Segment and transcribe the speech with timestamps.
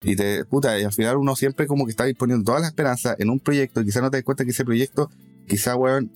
[0.00, 3.16] Y te, puta, y al final uno siempre como que está poniendo toda la esperanza
[3.18, 5.10] en un proyecto, y quizás no te das cuenta que ese proyecto,
[5.46, 6.12] quizá, weón,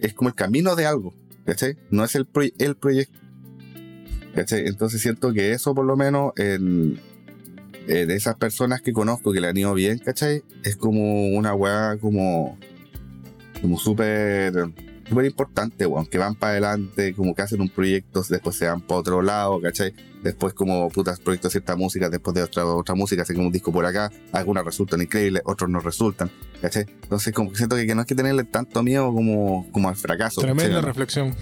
[0.00, 1.14] es como el camino de algo,
[1.46, 1.76] ¿cachai?
[1.90, 2.26] No es el,
[2.58, 3.18] el proyecto.
[4.34, 4.66] ¿Cachai?
[4.66, 6.98] Entonces siento que eso por lo menos en,
[7.86, 10.42] de esas personas que conozco que le han ido bien, ¿cachai?
[10.64, 12.58] Es como una weá como,
[13.60, 14.54] como súper
[15.12, 18.80] súper importante, weón, que van para adelante, como que hacen un proyecto, después se van
[18.80, 19.94] para otro lado, ¿cachai?
[20.22, 23.52] Después como putas proyectos de cierta música, después de otra, otra música, hacen como un
[23.52, 26.86] disco por acá, algunas resultan increíbles, otros no resultan, ¿cachai?
[27.02, 30.40] Entonces como que siento que, no hay que tenerle tanto miedo como, como al fracaso.
[30.40, 31.34] Tremenda reflexión.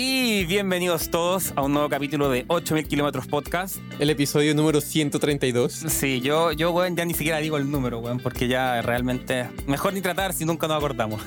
[0.00, 3.78] Y bienvenidos todos a un nuevo capítulo de 8000 kilómetros podcast.
[3.98, 5.72] El episodio número 132.
[5.72, 9.48] Sí, yo, yo, weón, ya ni siquiera digo el número, weón, porque ya realmente.
[9.66, 11.20] Mejor ni tratar si nunca nos acordamos.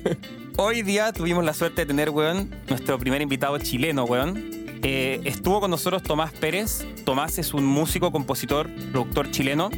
[0.58, 4.36] Hoy día tuvimos la suerte de tener, weón, nuestro primer invitado chileno, weón.
[4.82, 6.84] Eh, estuvo con nosotros Tomás Pérez.
[7.06, 9.70] Tomás es un músico, compositor, productor chileno.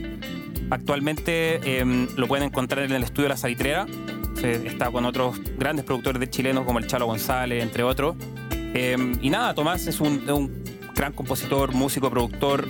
[0.70, 3.86] Actualmente em, lo pueden encontrar en el estudio La Salitrera
[4.44, 8.16] está con otros grandes productores de chilenos como el Chalo González, entre otros.
[8.74, 10.22] Em, y nada, Tomás es un,
[10.94, 12.68] gran compositor, músico, productor.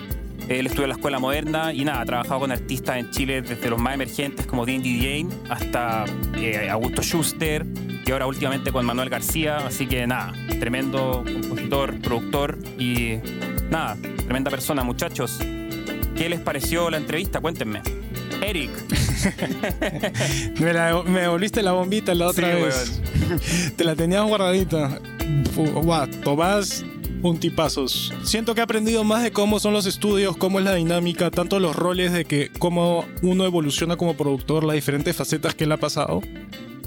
[0.49, 3.71] Él estudió en la escuela moderna y nada, ha trabajado con artistas en Chile desde
[3.71, 6.05] los más emergentes como Dean Jane hasta
[6.37, 7.65] eh, Augusto Schuster
[8.05, 9.59] y ahora últimamente con Manuel García.
[9.59, 13.19] Así que nada, tremendo compositor, productor y
[13.71, 15.39] nada, tremenda persona, muchachos.
[16.17, 17.41] ¿Qué les pareció la entrevista?
[17.41, 17.83] Cuéntenme.
[18.43, 18.71] Eric.
[21.07, 23.01] me, volviste la bombita la otra vez.
[23.77, 25.01] Te la tenías guardadita.
[25.57, 26.85] Wow, Tomás,
[27.23, 28.13] un tipazos.
[28.23, 31.61] Siento que he aprendido más de cómo son los estudios, cómo es la dinámica, tanto
[31.61, 35.77] los roles de que cómo uno evoluciona como productor, las diferentes facetas que él ha
[35.77, 36.23] pasado.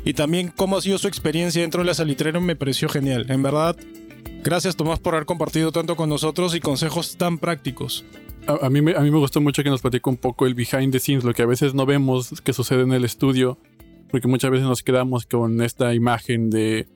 [0.05, 3.25] Y también cómo ha sido su experiencia dentro de la salitrera me pareció genial.
[3.29, 3.77] En verdad,
[4.43, 8.03] gracias Tomás por haber compartido tanto con nosotros y consejos tan prácticos.
[8.45, 10.91] A, mí me, a mí me gustó mucho que nos platique un poco el behind
[10.91, 13.57] the scenes, lo que a veces no vemos que sucede en el estudio,
[14.11, 16.89] porque muchas veces nos quedamos con esta imagen de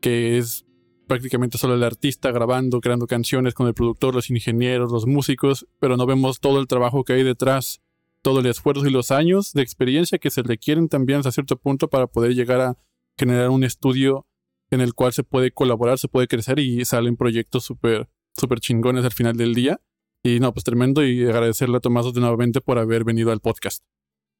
[0.00, 0.66] que es
[1.06, 5.96] prácticamente solo el artista grabando, creando canciones con el productor, los ingenieros, los músicos, pero
[5.96, 7.80] no vemos todo el trabajo que hay detrás,
[8.22, 11.88] todo el esfuerzo y los años de experiencia que se requieren también hasta cierto punto
[11.88, 12.78] para poder llegar a
[13.16, 14.26] generar un estudio
[14.70, 19.04] en el cual se puede colaborar, se puede crecer y salen proyectos súper super chingones
[19.04, 19.80] al final del día.
[20.22, 23.82] Y no, pues tremendo y agradecerle a Tomás de nuevamente por haber venido al podcast.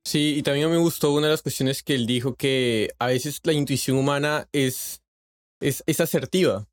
[0.04, 3.41] Sí, y también me gustó una de las cuestiones que él dijo que a veces
[3.44, 5.02] la intuición humana es,
[5.60, 6.66] es, es asertiva.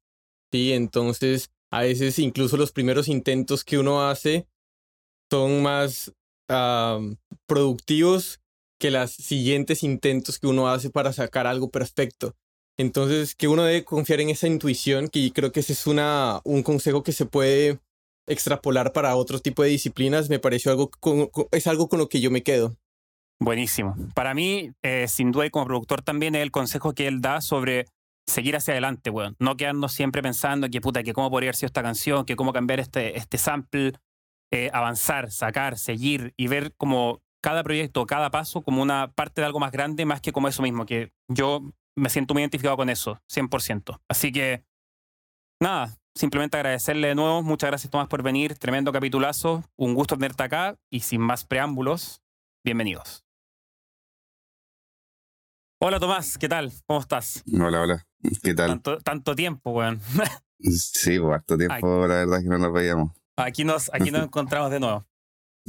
[0.51, 4.47] Sí, entonces a veces incluso los primeros intentos que uno hace
[5.29, 6.13] son más
[7.45, 8.39] productivos
[8.79, 12.35] que los siguientes intentos que uno hace para sacar algo perfecto.
[12.79, 16.61] Entonces, que uno debe confiar en esa intuición, que creo que ese es una, un
[16.61, 17.79] consejo que se puede
[18.27, 20.91] extrapolar para otro tipo de disciplinas, me pareció algo,
[21.51, 22.75] es algo con lo que yo me quedo.
[23.39, 23.95] Buenísimo.
[24.15, 27.41] Para mí, eh, sin duda y como productor también es el consejo que él da
[27.41, 27.85] sobre
[28.25, 29.35] seguir hacia adelante, weón.
[29.39, 32.51] No quedarnos siempre pensando que puta, que cómo podría haber sido esta canción, que cómo
[32.51, 33.93] cambiar este, este sample,
[34.51, 39.45] eh, avanzar, sacar, seguir y ver como cada proyecto, cada paso como una parte de
[39.45, 41.61] algo más grande, más que como eso mismo, que yo
[41.95, 43.99] me siento muy identificado con eso, 100%.
[44.09, 44.63] Así que,
[45.61, 47.43] nada, simplemente agradecerle de nuevo.
[47.43, 48.57] Muchas gracias, Tomás, por venir.
[48.57, 49.63] Tremendo capitulazo.
[49.77, 50.77] Un gusto tenerte acá.
[50.89, 52.21] Y sin más preámbulos,
[52.65, 53.23] bienvenidos.
[55.79, 56.37] Hola, Tomás.
[56.37, 56.71] ¿Qué tal?
[56.87, 57.43] ¿Cómo estás?
[57.53, 58.07] Hola, hola.
[58.43, 58.81] ¿Qué tal?
[58.81, 60.01] Tanto, tiempo, weón.
[60.59, 63.11] sí, pues, harto tiempo, la verdad que no nos veíamos.
[63.37, 65.05] Aquí nos, aquí nos encontramos de nuevo.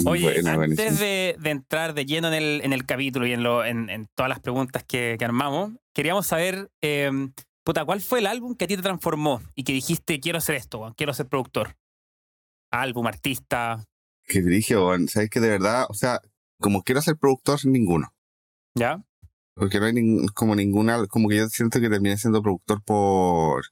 [0.06, 4.06] Oye, antes de, entrar de lleno en el, en el capítulo y en, lo, en,
[4.14, 7.32] todas las preguntas que, que armamos, queríamos saber em,
[7.68, 10.54] Puta, ¿cuál fue el álbum que a ti te transformó y que dijiste, quiero hacer
[10.54, 11.76] esto, quiero ser productor?
[12.70, 13.84] Álbum, artista.
[14.24, 14.74] Que dije,
[15.08, 16.22] sabes que de verdad, o sea,
[16.58, 18.08] como quiero ser productor, ninguno.
[18.74, 19.04] ¿Ya?
[19.52, 19.94] Porque no hay
[20.34, 23.66] como ninguna, como que yo siento que terminé siendo productor por...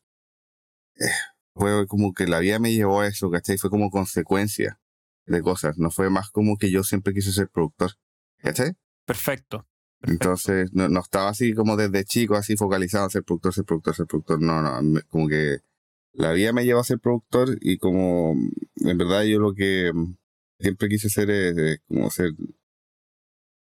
[0.96, 1.06] Eh,
[1.54, 3.56] fue como que la vida me llevó a eso, ¿cachai?
[3.56, 4.78] Fue como consecuencia
[5.24, 7.92] de cosas, no fue más como que yo siempre quise ser productor,
[8.42, 8.74] ¿cachai?
[9.06, 9.66] Perfecto.
[10.02, 13.94] Entonces, no, no, estaba así como desde chico, así focalizado a ser productor, ser productor,
[13.94, 14.40] ser productor.
[14.40, 15.58] No, no, como que
[16.12, 18.34] la vida me llevó a ser productor y como
[18.76, 19.92] en verdad yo lo que
[20.58, 22.30] siempre quise hacer es, como ser,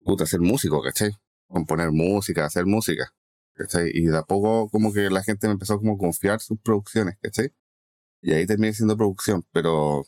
[0.05, 1.11] puta, ser músico, ¿cachai?
[1.49, 3.13] Componer música, hacer música,
[3.55, 3.91] ¿cachai?
[3.93, 7.17] Y de a poco como que la gente me empezó como a confiar sus producciones,
[7.21, 7.53] ¿cachai?
[8.23, 10.05] Y ahí terminé siendo producción, pero...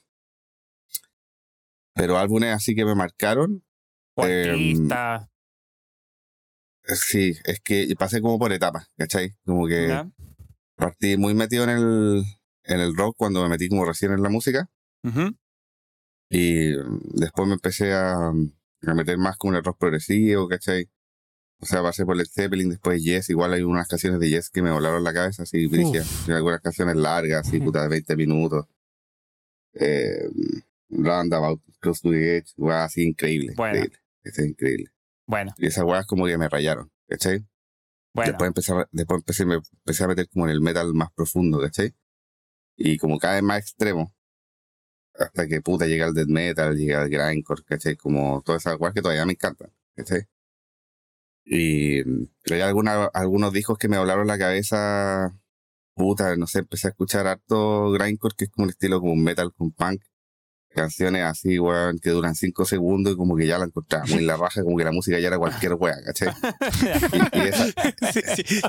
[1.94, 3.64] Pero álbumes así que me marcaron.
[4.18, 4.74] Eh,
[6.94, 9.36] Sí, es que pasé como por etapas, ¿cachai?
[9.44, 9.88] Como que
[10.76, 12.24] partí muy metido en el,
[12.64, 14.70] en el rock cuando me metí como recién en la música.
[16.30, 16.72] Y
[17.14, 20.88] después me empecé a, a meter más con el rock progresivo, ¿cachai?
[21.60, 24.62] O sea, pasé por el Zeppelin, después Yes, igual hay unas canciones de Yes que
[24.62, 25.68] me volaron la cabeza, así.
[25.68, 28.66] Y algunas canciones largas, así, puta, de 20 minutos.
[29.74, 30.28] Eh,
[30.90, 33.54] Roundabout, Close to the Edge, así, increíble.
[33.56, 33.78] Bueno.
[33.78, 33.98] Increíble.
[34.22, 34.90] Es increíble.
[35.28, 37.46] Bueno, Y esas weas como que me rayaron, ¿cachai?
[38.14, 38.30] bueno.
[38.32, 41.60] Después, empecé, a- después empecé, me empecé a meter como en el metal más profundo,
[41.60, 41.94] ¿cachai?
[42.76, 44.14] Y como cada vez más extremo.
[45.14, 47.96] Hasta que puta llega el death metal, llega el grindcore, ¿cachai?
[47.96, 50.22] Como todas esas weas que todavía me encantan, ¿cachai?
[51.44, 52.00] Y
[52.52, 55.38] hay alguna, algunos discos que me volaron la cabeza.
[55.94, 59.22] Puta, no sé, empecé a escuchar harto grindcore, que es como un estilo como un
[59.24, 60.02] metal con punk.
[60.78, 64.26] Canciones así, weón, que duran cinco segundos y como que ya la encontraba muy en
[64.28, 66.28] la raja, como que la música ya era cualquier wea, ¿cachai?
[67.32, 67.66] Y, y esa,
[68.12, 68.60] Sí, sí.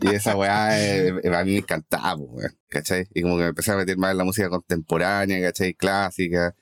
[0.00, 3.06] y esa weá eh, a mí me encantaba, weón, ¿cachai?
[3.14, 5.74] Y como que me empecé a meter más en la música contemporánea, ¿cachai?
[5.74, 6.54] Clásica.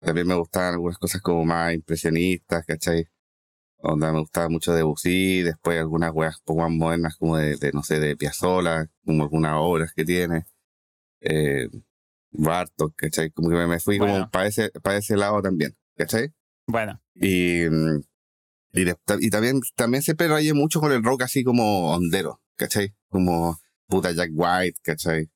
[0.00, 3.06] También me gustaban algunas cosas como más impresionistas, ¿cachai?
[3.82, 7.72] Onda, me gustaba mucho Debussy, después algunas weas un poco más modernas como de, de,
[7.72, 10.44] no sé, de Piazzolla, como algunas obras que tiene.
[11.20, 11.68] Eh,
[12.32, 13.30] Bartok, ¿cachai?
[13.30, 14.12] Como que me, fui Bueno.
[14.14, 16.32] como para ese, para ese lado también, ¿cachai?
[16.66, 18.00] Bueno, Y, mm,
[18.72, 22.94] y, de- y también, también siempre rayé mucho con el rock así como hondero, ¿cachai?
[23.08, 25.28] Como puta Jack White, ¿cachai?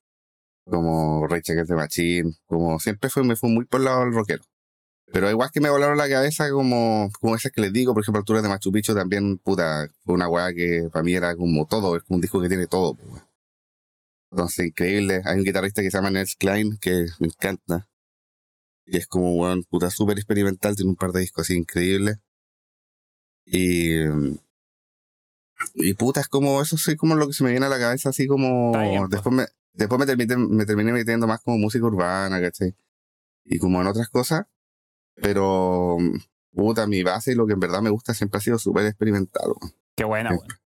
[0.65, 4.15] Como Rage Against the Machine, como siempre fue, me fue muy por el lado del
[4.15, 4.45] rockero.
[5.13, 8.21] Pero igual que me volaron la cabeza como, como esas que les digo, por ejemplo,
[8.21, 11.97] Alturas de Machu Picchu también, puta, fue una weá que para mí era como todo,
[11.97, 13.23] es como un disco que tiene todo, pues,
[14.35, 14.45] weón.
[14.45, 15.23] Entonces, increíble.
[15.25, 17.89] Hay un guitarrista que se llama Nels Klein, que me encanta.
[18.87, 22.19] Y es como, weón, puta, súper experimental, tiene un par de discos así increíbles.
[23.47, 24.01] Y.
[25.75, 28.11] Y puta, es como, eso sí, como lo que se me viene a la cabeza,
[28.11, 28.73] así como.
[28.73, 32.75] Bien, después me, después me terminé, me terminé metiendo más como música urbana, ¿cachai?
[33.45, 34.47] Y como en otras cosas.
[35.15, 35.99] Pero.
[36.53, 39.47] Puta, mi base y lo que en verdad me gusta siempre ha sido súper experimental.
[39.47, 39.75] weón.
[39.97, 40.64] qué buena, weón.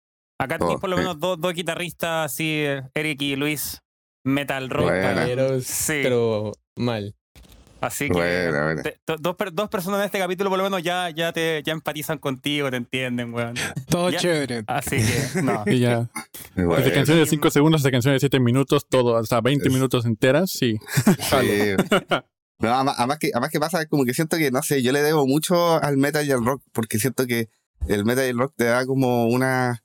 [0.43, 3.81] Acá tenéis por lo menos dos, dos guitarristas así, eh, Eric y Luis,
[4.25, 4.89] metal rock.
[4.91, 6.01] Caballeros, Sí.
[6.03, 7.15] pero mal.
[7.81, 8.83] Así que Buena, buena.
[8.83, 11.73] te- to- dos, dos personas en este capítulo por lo menos ya, ya te ya
[11.73, 13.55] empatizan contigo, te entienden, weón.
[13.89, 14.19] Todo Ya.
[14.21, 14.63] chévere.
[14.69, 15.65] Así que, no.
[15.67, 16.09] Y ya.
[16.55, 16.77] Bueno.
[16.77, 20.05] Desde canciones de 5 segundos hasta canciones de 7 minutos, todo, hasta 20 Es- minutos
[20.07, 20.79] enteras, sí.
[21.05, 21.77] Sí.
[22.61, 25.03] No, además, además que, además que pasa, como que siento que, no sé, yo le
[25.03, 27.49] debo mucho al metal y al rock, porque siento que
[27.89, 29.83] el metal y el rock te da como una.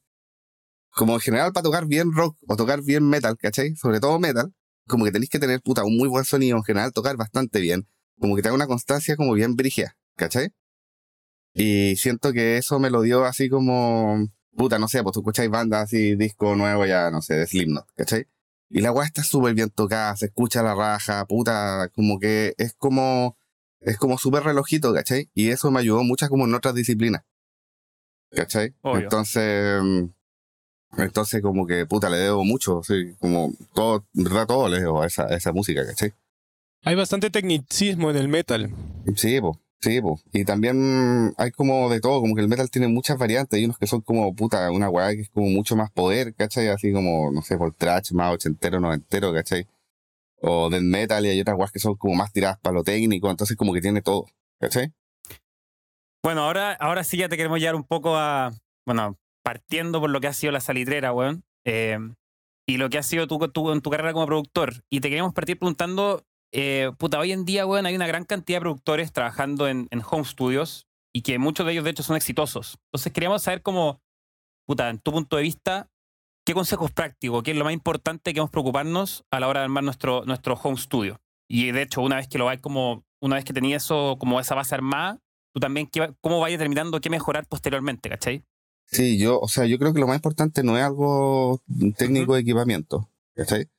[0.97, 3.75] Como en general para tocar bien rock o tocar bien metal, ¿cachai?
[3.75, 4.51] Sobre todo metal,
[4.87, 7.87] como que tenéis que tener, puta, un muy buen sonido, en general tocar bastante bien,
[8.19, 10.49] como que te da una constancia como bien brígida, ¿cachai?
[11.53, 15.51] Y siento que eso me lo dio así como, puta, no sé, pues tú escucháis
[15.51, 18.27] bandas así, disco nuevo ya, no sé, de Slipknot, ¿cachai?
[18.69, 22.73] Y la weá está súper bien tocada, se escucha la raja, puta, como que es
[22.73, 23.37] como,
[23.81, 25.29] es como súper relojito, ¿cachai?
[25.35, 27.21] Y eso me ayudó mucho como en otras disciplinas,
[28.31, 28.75] ¿cachai?
[28.81, 29.03] Obvio.
[29.03, 30.05] Entonces, mm,
[30.97, 35.01] entonces como que, puta, le debo mucho, sí, como todo, en verdad todo le debo
[35.01, 36.13] a esa, a esa música, ¿cachai?
[36.83, 38.71] Hay bastante tecnicismo en el metal.
[39.15, 40.19] Sí, po, sí, po.
[40.31, 43.57] Y también hay como de todo, como que el metal tiene muchas variantes.
[43.57, 46.69] Hay unos que son como, puta, una weá que es como mucho más poder, ¿cachai?
[46.69, 49.67] Así como, no sé, por trash más ochentero, noventero, ¿cachai?
[50.41, 53.29] O del metal y hay otras weas que son como más tiradas para lo técnico,
[53.29, 54.27] entonces como que tiene todo,
[54.59, 54.93] ¿cachai?
[56.23, 58.53] Bueno, ahora, ahora sí ya te queremos llevar un poco a.
[58.85, 61.45] Bueno, partiendo por lo que ha sido la salitrera, weón.
[61.65, 61.97] eh,
[62.67, 64.83] y lo que ha sido tu, tu- en tu carrera como productor.
[64.91, 66.25] Y te queríamos partir preguntando.
[66.53, 70.25] eh, puta, hoy en día, weón, hay una gran cantidad de productores trabajando en, home
[70.25, 70.85] studios
[71.15, 72.77] y que muchos de ellos, de hecho, son exitosos.
[72.87, 74.01] Entonces, queríamos saber cómo,
[74.67, 75.87] puta, en tu punto de vista,
[76.45, 79.65] qué consejos prácticos, qué es lo más importante que debemos preocuparnos a la hora de
[79.65, 81.21] armar nuestro, nuestro home studio.
[81.49, 84.41] Y de hecho, una vez que lo vais como, una vez que tenías eso, como
[84.41, 85.19] esa base armada,
[85.53, 85.89] tú también
[86.21, 88.43] cómo vayas determinando qué mejorar posteriormente, ¿cachai?
[88.89, 91.61] Sí, yo, o sea, yo creo que lo más importante no es algo
[91.97, 93.69] técnico de equipamiento, ¿cachai?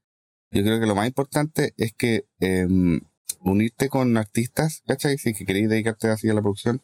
[0.51, 3.01] Yo creo que lo más importante es que em,
[3.41, 5.19] unirte con artistas, ¿cachai?
[5.19, 6.83] Si que queréis dedicarte así a la producción,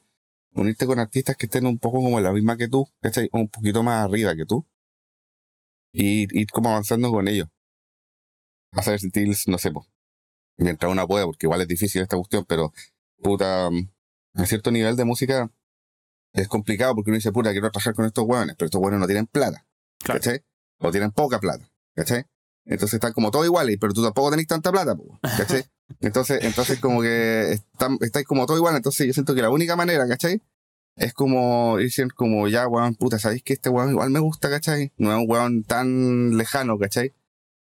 [0.55, 3.29] unirte con artistas que estén un poco como la misma que tú, ¿cachai?
[3.33, 4.67] O un poquito más arriba que tú.
[5.93, 7.49] Y ir como avanzando con ellos.
[8.73, 9.87] Hacer styles, no sé, po,
[10.57, 12.73] mientras una pueda, porque igual es difícil esta cuestión, pero
[13.23, 13.69] puta,
[14.35, 15.51] a cierto nivel de música
[16.35, 19.07] es complicado porque uno dice, puta, quiero trabajar con estos hueones, pero estos hueones no
[19.07, 19.65] tienen plata,
[20.03, 20.21] Claro.
[20.21, 20.43] ¿cachai?
[20.79, 22.25] O tienen poca plata, ¿cachai?
[22.67, 24.97] Entonces están como todos iguales, pero tú tampoco tenés tanta plata,
[25.37, 25.65] ¿cachai?
[26.01, 29.77] Entonces, entonces como que están, estáis como todo igual, entonces yo siento que la única
[29.77, 30.41] manera, ¿cachai?
[30.97, 34.93] Es como dicen como ya, weón, puta, ¿sabéis que este weón igual me gusta, ¿cachai?
[34.97, 37.13] No es un weón tan lejano, ¿cachai?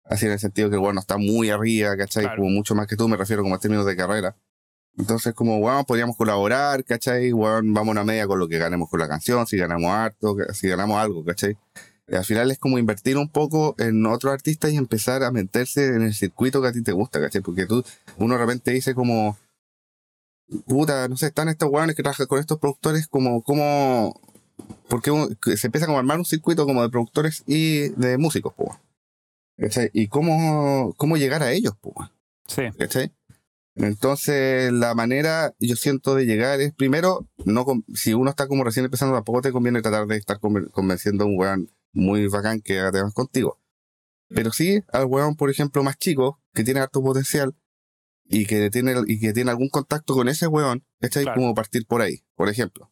[0.06, 2.24] Así en el sentido que el weón no está muy arriba, ¿cachai?
[2.24, 2.38] Claro.
[2.42, 4.38] Como mucho más que tú, me refiero como a términos de carrera.
[4.98, 7.34] Entonces, como, weón, podríamos colaborar, ¿cachai?
[7.34, 10.36] Weón, vamos a una media con lo que ganemos con la canción, si ganamos harto,
[10.54, 11.58] si ganamos algo, ¿cachai?
[12.08, 15.88] Y al final es como invertir un poco en otros artistas y empezar a meterse
[15.88, 17.42] en el circuito que a ti te gusta, ¿cachai?
[17.42, 17.84] Porque tú,
[18.18, 19.38] uno de repente dice como,
[20.68, 24.20] puta, no sé, están estos weones que trabajan con estos productores, como, como,
[24.90, 25.12] porque
[25.56, 28.54] se empieza como a armar un circuito como de productores y de músicos.
[29.58, 29.90] ¿Cachai?
[29.94, 32.10] Y cómo, cómo llegar a ellos, pues.
[32.48, 32.64] Sí.
[32.78, 33.12] ¿Cachai?
[33.76, 38.86] Entonces, la manera, yo siento, de llegar es primero, no si uno está como recién
[38.86, 42.92] empezando, tampoco te conviene tratar de estar convenciendo a un weón muy bacán que haga
[42.92, 43.60] temas contigo.
[44.30, 47.56] Pero sí al weón, por ejemplo, más chico, que tiene harto potencial
[48.26, 51.26] y que tiene, y que tiene algún contacto con ese weón, ¿cachai?
[51.34, 52.92] Como partir por ahí, por ejemplo.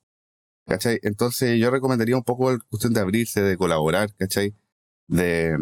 [0.65, 0.99] ¿Cachai?
[1.03, 4.55] Entonces, yo recomendaría un poco la cuestión de abrirse, de colaborar, ¿cachai?
[5.07, 5.57] De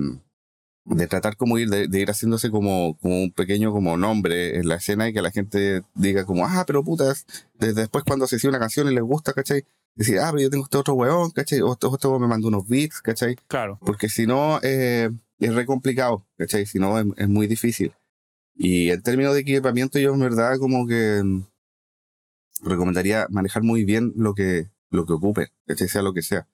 [0.90, 4.76] de tratar como ir, de, ir haciéndose como, como un pequeño como nombre en la
[4.76, 8.50] escena y que la gente diga como, ah, pero putas, desde después cuando se sigue
[8.50, 9.66] una canción y les gusta, ¿cachai?
[9.96, 11.62] Decir, ah, pero yo tengo este otro weón, ¿cachai?
[11.62, 13.36] O este, otro me mandó unos beats, ¿cachai?
[13.48, 13.78] Claro.
[13.82, 16.66] Porque si no, eh, es re complicado, ¿cachai?
[16.66, 17.94] Si no, es, muy difícil.
[18.56, 21.22] Y en términos de equipamiento, yo en verdad como que
[22.62, 25.88] recomendaría manejar muy bien lo que, lo que ocupe, ¿cachai?
[25.88, 26.48] Sea lo que sea.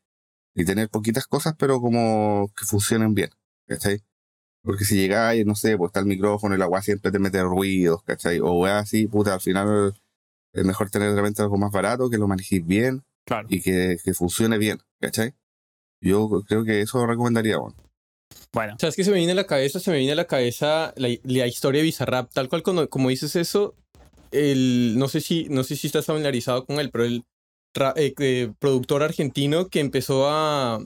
[0.54, 3.30] Y tener poquitas cosas, pero como que funcionen bien,
[3.68, 4.04] ¿cachai?
[4.66, 8.02] Porque si llegáis, no sé, pues está el micrófono, el agua siempre te mete ruidos,
[8.04, 8.40] ¿cachai?
[8.42, 9.94] O así, puta, al final
[10.54, 13.48] es mejor tener realmente algo más barato, que lo manejéis bien claro.
[13.50, 15.36] y que, que, funcione bien, ¿cachai?
[16.02, 17.76] Yo creo que eso recomendaría, bueno.
[18.52, 18.76] Bueno.
[18.80, 19.80] ¿Sabes qué se me viene a la cabeza?
[19.80, 22.32] Se me viene a la cabeza la, la historia de Bizarrap.
[22.34, 23.76] Tal cual, cuando, como dices eso,
[24.32, 27.24] el, no, sé si, no sé si estás familiarizado con él, pero el
[27.98, 30.80] eh, eh, productor argentino que empezó a,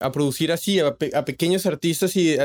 [0.00, 2.36] a producir así a, pequeños artistas y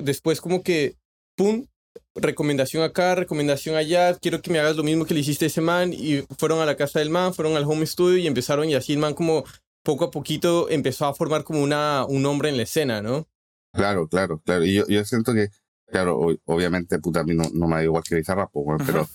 [0.00, 0.96] después como que,
[1.36, 1.66] ¡pum!
[2.14, 5.60] Recomendación acá, recomendación allá, quiero que me hagas lo mismo que le hiciste a ese
[5.60, 8.74] man y fueron a la casa del man, fueron al home studio y empezaron y
[8.74, 9.44] así el man como
[9.82, 13.26] poco a poquito empezó a formar como una, un nombre en la escena, ¿no?
[13.72, 14.64] Claro, claro, claro.
[14.64, 15.48] Y yo, yo siento que,
[15.86, 18.50] claro, obviamente, puta, a mí no, no me da igual que Bizarrap,
[18.84, 19.08] pero,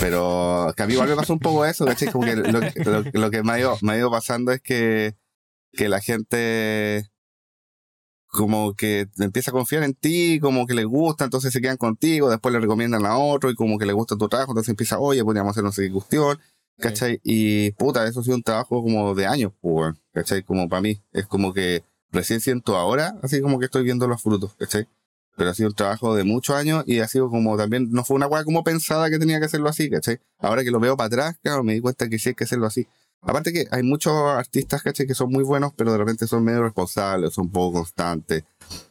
[0.00, 2.10] pero que a mí igual me pasó un poco eso, ¿cachai?
[2.10, 2.60] Como que lo,
[3.12, 5.14] lo, que me ha, ido, me ha ido pasando es que,
[5.72, 7.11] que la gente
[8.32, 12.30] como que empieza a confiar en ti, como que le gusta, entonces se quedan contigo,
[12.30, 15.22] después le recomiendan a otro y como que le gusta tu trabajo, entonces empieza, oye,
[15.22, 16.38] podríamos hacer una cuestión,
[16.78, 17.20] ¿cachai?
[17.22, 20.42] Y puta, eso ha sido un trabajo como de años, pues, ¿cachai?
[20.42, 24.22] Como para mí, es como que recién siento ahora, así como que estoy viendo los
[24.22, 24.88] frutos, ¿cachai?
[25.36, 28.16] Pero ha sido un trabajo de muchos años y ha sido como también, no fue
[28.16, 30.20] una weá como pensada que tenía que hacerlo así, ¿cachai?
[30.38, 32.66] Ahora que lo veo para atrás, claro, me di cuenta que sí hay que hacerlo
[32.66, 32.86] así.
[33.22, 35.06] Aparte que hay muchos artistas, ¿cachai?
[35.06, 38.44] Que son muy buenos, pero de repente son medio responsables, son un poco constantes.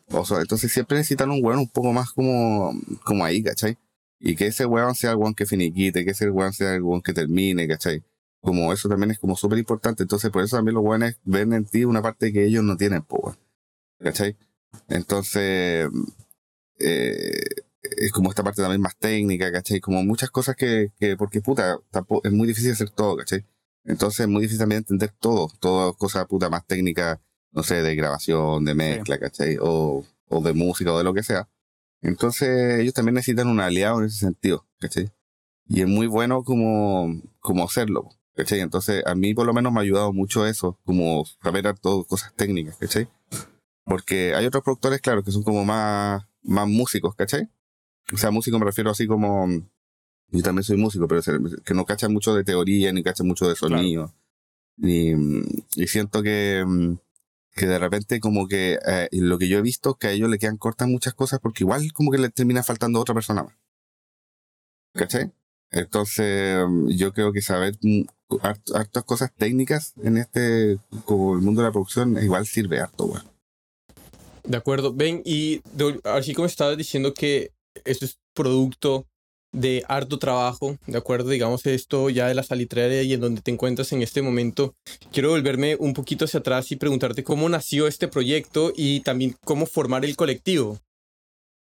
[0.10, 2.74] O sea, entonces siempre necesitan un weón un poco más como,
[3.04, 3.78] como ahí, ¿cachai?
[4.20, 7.02] Y que ese weón sea el weón que finiquite, que ese weón sea el weón
[7.02, 8.04] que termine, ¿cachai?
[8.42, 10.04] Como eso también es como súper importante.
[10.04, 13.04] Entonces por eso también los weones ven en ti una parte que ellos no tienen,
[13.04, 13.36] pues,
[14.00, 14.38] ¿cachai?
[14.90, 15.90] Entonces,
[16.80, 17.44] eh,
[17.84, 19.80] es como esta parte también más técnica, ¿cachai?
[19.82, 23.46] Como muchas cosas que, que porque puta, tampoco, es muy difícil hacer todo, ¿cachai?
[23.84, 27.20] Entonces es muy difícil también entender todo, todas cosas puta más técnicas,
[27.52, 29.58] no sé, de grabación, de mezcla, ¿cachai?
[29.60, 31.50] O, o de música o de lo que sea.
[32.02, 35.12] Entonces ellos también necesitan un aliado en ese sentido, ¿cachai?
[35.68, 38.60] Y es muy bueno como, como hacerlo, ¿cachai?
[38.60, 42.34] Entonces a mí por lo menos me ha ayudado mucho eso, como saber todo cosas
[42.36, 43.08] técnicas, ¿cachai?
[43.84, 47.50] Porque hay otros productores, claro, que son como más, más músicos, ¿cachai?
[48.14, 49.48] O sea, músico me refiero así como
[50.32, 51.22] yo también soy músico, pero
[51.66, 54.14] que no cacha mucho de teoría ni cacha mucho de sonido.
[54.78, 55.14] Y,
[55.88, 56.96] siento que, mm,
[57.56, 60.30] que de repente como que eh, lo que yo he visto es que a ellos
[60.30, 63.54] le quedan cortas muchas cosas porque igual como que le termina faltando otra persona más.
[64.94, 65.32] ¿Cachai?
[65.70, 68.04] Entonces mm, yo creo que saber mm,
[68.74, 73.32] hartas cosas técnicas en este, como el mundo de la producción, igual sirve harto, bueno.
[74.44, 74.94] De acuerdo.
[74.94, 75.62] Ven, y
[76.04, 77.52] así como estabas diciendo que
[77.86, 79.06] esto es producto
[79.51, 81.29] de harto trabajo, ¿de acuerdo?
[81.29, 84.75] Digamos esto ya de la salitrera y en donde te encuentras en este momento.
[85.12, 89.65] Quiero volverme un poquito hacia atrás y preguntarte cómo nació este proyecto y también cómo
[89.65, 90.79] formar el colectivo.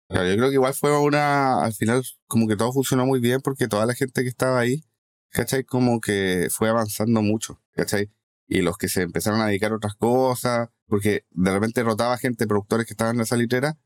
[0.09, 3.69] yo creo que igual fue una, al final como que todo funcionó muy bien porque
[3.69, 4.85] toda la gente que estaba ahí,
[5.31, 5.65] ¿cachai?
[5.65, 8.11] Como que fue avanzando mucho, ¿cachai?
[8.47, 12.47] Y los que se empezaron a dedicar a otras cosas, porque de repente rotaba gente,
[12.47, 13.79] productores que estaban en la salitrera,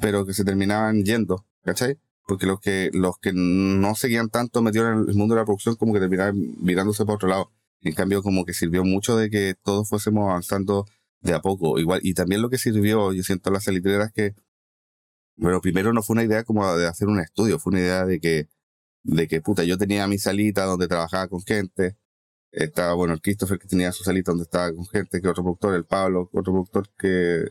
[0.00, 1.98] pero que se terminaban yendo, ¿cachai?
[2.26, 5.76] Porque los que, los que no seguían tanto metidos en el mundo de la producción
[5.76, 7.52] como que terminaban mirándose para otro lado.
[7.82, 10.86] En cambio, como que sirvió mucho de que todos fuésemos avanzando
[11.20, 11.78] de a poco.
[11.78, 14.34] Igual, y también lo que sirvió, yo siento las es que,
[15.36, 18.20] bueno, primero no fue una idea como de hacer un estudio, fue una idea de
[18.20, 18.48] que
[19.04, 21.96] de que, puta, yo tenía mi salita donde trabajaba con gente.
[22.52, 25.74] Estaba, bueno, el Christopher que tenía su salita donde estaba con gente, que otro productor,
[25.74, 27.44] el Pablo, otro productor que,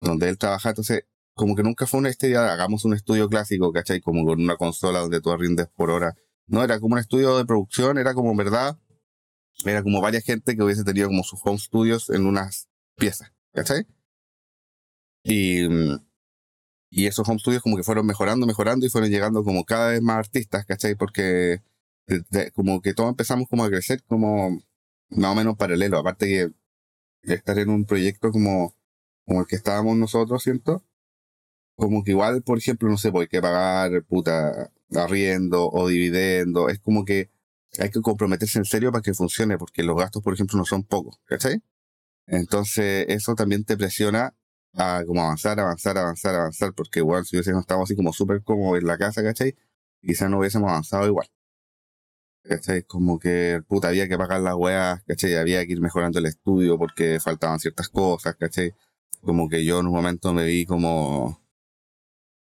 [0.00, 0.72] donde él trabajaba.
[0.72, 1.04] Entonces,
[1.38, 4.00] como que nunca fue una idea, hagamos un estudio clásico, ¿cachai?
[4.00, 6.14] Como con una consola donde tú rindes por hora.
[6.46, 8.78] No, era como un estudio de producción, era como, verdad,
[9.64, 13.86] era como varias gente que hubiese tenido como sus home studios en unas piezas, ¿cachai?
[15.22, 15.68] Y,
[16.90, 20.02] y esos home studios como que fueron mejorando, mejorando y fueron llegando como cada vez
[20.02, 20.94] más artistas, ¿cachai?
[20.96, 21.62] Porque
[22.54, 24.60] como que todos empezamos como a crecer como
[25.10, 26.52] más o menos paralelo, aparte
[27.22, 28.74] que estar en un proyecto como,
[29.26, 30.82] como el que estábamos nosotros, ¿siento?
[31.78, 36.68] Como que igual, por ejemplo, no sé, pues hay que pagar puta arriendo o dividendo,
[36.68, 37.30] es como que
[37.78, 40.82] hay que comprometerse en serio para que funcione, porque los gastos, por ejemplo, no son
[40.84, 41.62] pocos, ¿cachai?
[42.26, 44.34] Entonces, eso también te presiona
[44.74, 48.80] a como avanzar, avanzar, avanzar, avanzar, porque igual si hubiésemos estado así como súper cómodos
[48.80, 49.56] en la casa, ¿cachai?
[50.02, 51.28] Quizás no hubiésemos avanzado igual.
[52.42, 52.82] ¿Cachai?
[52.84, 55.36] Como que, puta, había que pagar las weas, ¿cachai?
[55.36, 58.74] Había que ir mejorando el estudio porque faltaban ciertas cosas, ¿cachai?
[59.20, 61.40] Como que yo en un momento me vi como,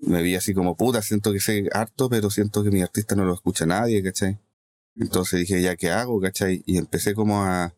[0.06, 3.24] me vi así como, puta, siento que sé harto, pero siento que mi artista no
[3.24, 4.38] lo escucha nadie, ¿cachai?
[4.96, 6.62] Entonces dije, ¿ya qué hago, cachai?
[6.66, 7.74] Y empecé como a,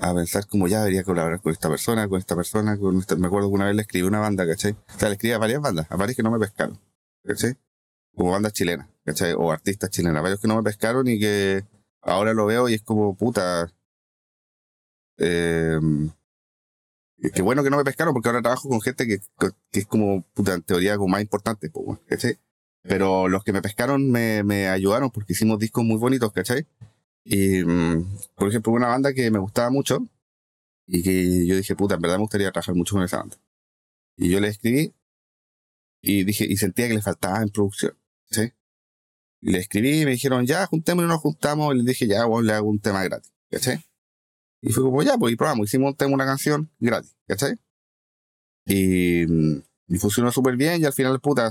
[0.00, 3.16] a pensar como ya debería colaborar con esta persona, con esta persona, con esta...
[3.16, 4.72] Me acuerdo que una vez le escribí una banda, ¿cachai?
[4.72, 6.80] O sea, le escribí a varias bandas, a varias que no me pescaron,
[7.24, 7.56] ¿cachai?
[8.14, 9.34] Como bandas chilenas, ¿cachai?
[9.34, 11.64] O artistas chilenas, varios que no me pescaron y que
[12.02, 13.72] ahora lo veo y es como, puta...
[15.18, 15.78] Eh,
[17.34, 19.20] qué bueno que no me pescaron porque ahora trabajo con gente que,
[19.70, 21.70] que es como, puta, en teoría como más importante,
[22.06, 22.38] ¿cachai?
[22.82, 26.66] Pero los que me pescaron me, me ayudaron porque hicimos discos muy bonitos, ¿cachai?
[27.24, 30.06] Y, mm, por ejemplo, una banda que me gustaba mucho
[30.86, 33.36] y que yo dije, puta, en verdad me gustaría trabajar mucho con esa banda.
[34.16, 34.94] Y yo le escribí
[36.02, 37.98] y dije, y sentía que le faltaba en producción,
[38.30, 38.52] ¿sí?
[39.40, 41.74] Y le escribí y me dijeron, ya, juntémonos, nos juntamos.
[41.74, 43.84] Y le dije, ya, vos le hago un tema gratis, ¿cachai?
[44.60, 47.58] Y fue como, ya, pues, y probamos, hicimos un tema, una canción gratis, ¿cachai?
[48.66, 51.50] Y, mm, y funcionó súper bien y al final, puta,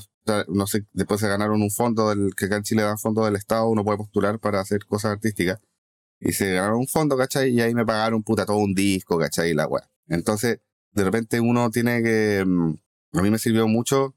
[0.50, 3.36] no sé, después se ganaron un fondo del, que acá en Chile dan fondo del
[3.36, 5.62] Estado, uno puede postular para hacer cosas artísticas.
[6.20, 7.52] Y se ganaron un fondo, ¿cachai?
[7.52, 9.52] Y ahí me pagaron, puta, todo un disco, ¿cachai?
[9.52, 9.90] Y la weá.
[10.08, 10.60] Entonces,
[10.92, 12.74] de repente uno tiene que, mm,
[13.14, 14.16] a mí me sirvió mucho,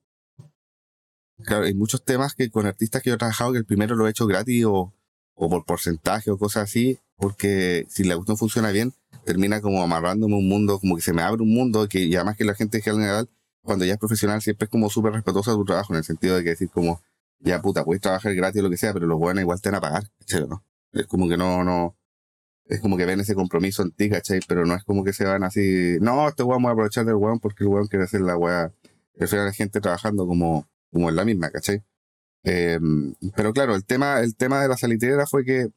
[1.44, 4.07] claro, hay muchos temas que con artistas que yo he trabajado que el primero lo
[4.07, 4.92] he hecho gratis o,
[5.35, 10.37] o por porcentaje o cosas así, porque si la cuestión funciona bien, termina como amarrándome
[10.37, 12.78] un mundo, como que se me abre un mundo que y además que la gente
[12.78, 13.28] en general
[13.62, 16.37] cuando ya es profesional siempre es como súper respetuoso de tu trabajo, en el sentido
[16.37, 17.02] de que decir como,
[17.40, 19.76] ya puta, puedes trabajar gratis o lo que sea, pero los buenos igual te van
[19.76, 20.46] a pagar, ¿cachai?
[20.48, 20.64] ¿no?
[20.92, 21.94] Es como que no, no,
[22.64, 24.40] es como que ven ese compromiso en ti, ¿cachai?
[24.48, 27.16] Pero no es como que se van así, no, este weón voy a aprovechar del
[27.16, 28.72] weón porque el weón quiere hacer la weá,
[29.14, 31.83] prefiero a la gente trabajando como, como en la misma, ¿cachai?
[32.44, 35.68] Em, pero claro, el tema, el tema de la salitera fue que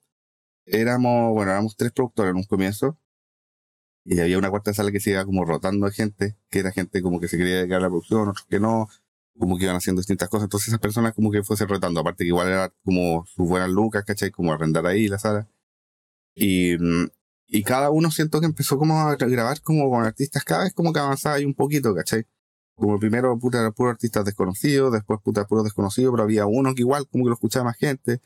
[0.72, 2.98] éramos, bueno, éramos tres productores en un comienzo,
[4.04, 7.02] y había una cuarta sala que se iba como rotando de gente, que era gente
[7.02, 8.88] como que se quería dedicar a la producción, otros que no,
[9.38, 10.46] como que iban haciendo distintas cosas.
[10.46, 14.04] Entonces esas personas como que fuese rotando, aparte que igual era como sus buenas lucas,
[14.06, 14.32] ¿cachai?
[14.32, 15.48] Como arrendar ahí la sala.
[16.36, 16.76] Y,
[17.48, 20.94] y cada uno siento que empezó como a grabar como con artistas cada vez como
[20.94, 22.26] que avanzaba ahí un poquito, ¿cachai?
[22.76, 26.82] Como primero puta era puro artistas desconocidos, después puta puro desconocido, pero había uno que
[26.82, 28.22] igual como que lo escuchaba más gente.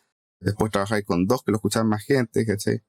[0.45, 2.83] Después trabajáis con dos que lo escuchaban más gente, ¿cachai?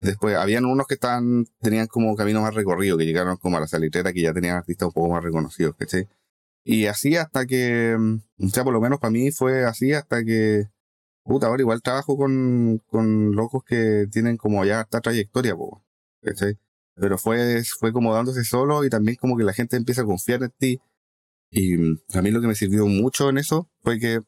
[0.00, 3.68] Después, habían unos que estaban, tenían como camino más recorrido, que llegaron como a la
[3.68, 6.08] salitrera, que ya tenían artistas un poco más reconocidos, ¿cachai?
[6.64, 10.24] Y así hasta que, mm, o sea, por lo menos para mí fue así hasta
[10.24, 10.64] que,
[11.24, 15.54] puta, ahora igual trabajo con, con locos que tienen como ya esta trayectoria,
[16.22, 16.58] ¿cachai?
[16.96, 20.42] Pero fue, fue como dándose solo y también como que la gente empieza a confiar
[20.42, 20.80] en ti.
[21.50, 24.20] Y mm, a mí lo que me sirvió mucho en eso fue que,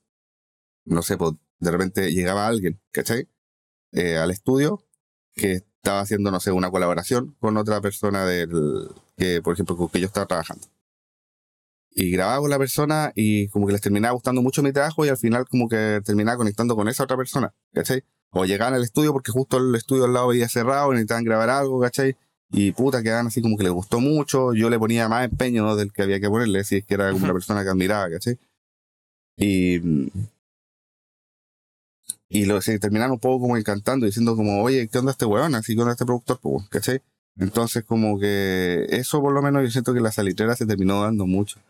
[0.84, 3.28] no sé, pues de repente llegaba alguien, ¿cachai?
[3.92, 4.84] Eh, al estudio
[5.34, 9.88] que estaba haciendo, no sé, una colaboración con otra persona del que, por ejemplo, con
[9.88, 10.66] que yo estaba trabajando.
[11.94, 15.08] Y grababa con la persona y como que les terminaba gustando mucho mi trabajo y
[15.08, 18.02] al final como que terminaba conectando con esa otra persona, ¿cachai?
[18.30, 21.50] O llegaban al estudio porque justo el estudio al lado había cerrado y necesitaban grabar
[21.50, 22.16] algo, ¿cachai?
[22.50, 25.92] Y puta, quedaban así como que les gustó mucho, yo le ponía más empeño del
[25.92, 28.38] que había que ponerle, si es que era como una persona que admiraba, ¿cachai?
[29.36, 29.80] Y,
[32.34, 35.54] y lo, se terminaron un poco como encantando, diciendo como, oye, ¿qué onda este weón?
[35.54, 36.40] Así, ¿qué onda este productor?
[36.40, 37.02] Pues, ¿cachai?
[37.36, 41.26] Entonces, como que eso por lo menos yo siento que la salitrera se terminó dando
[41.26, 41.60] mucho.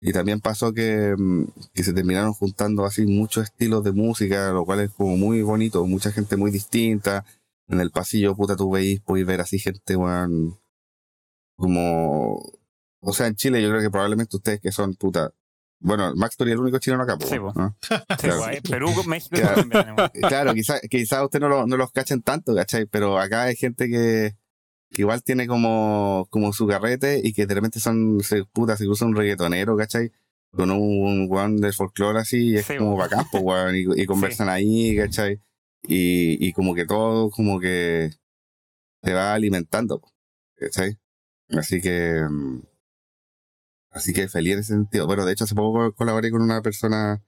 [0.00, 1.44] Y también pasó que, mm,
[1.74, 5.86] que se terminaron juntando así muchos estilos de música, lo cual es como muy bonito,
[5.86, 7.24] mucha gente muy distinta.
[7.68, 10.58] En el pasillo, puta, tú veis, podéis ver así gente, weón,
[11.56, 12.42] como...
[13.02, 15.32] O sea, en Chile yo creo que probablemente ustedes que son, puta,
[15.82, 17.36] Bueno, Max Tori es el único chileno acá, Sí.
[17.36, 17.76] ¿no?
[17.88, 18.42] Sí, Claro.
[18.44, 19.96] pues, Perú, México Claro.
[20.28, 22.86] Claro, quizás quizá usted no, lo- no los cachen tanto, ¿cachai?
[22.86, 24.36] Pero acá hay gente que,
[24.90, 28.84] que igual tiene como, como su carrete y que de repente son, se puta, se
[28.84, 30.12] cruza un reggaetonero, ¿cachai?
[30.52, 34.04] Con un, weón de folclore así, y es Sí, como bacán, pues, weón, y, y
[34.04, 35.40] conversan ahí, ¿cachai?
[35.84, 38.10] Y, y como que todo, como que
[39.02, 40.02] se va alimentando,
[40.56, 40.98] ¿cachai?
[41.50, 42.60] Así que, mm,
[43.90, 45.06] así que feliz en ese sentido.
[45.06, 47.22] Bueno, de hecho, hace poco colaboré con una persona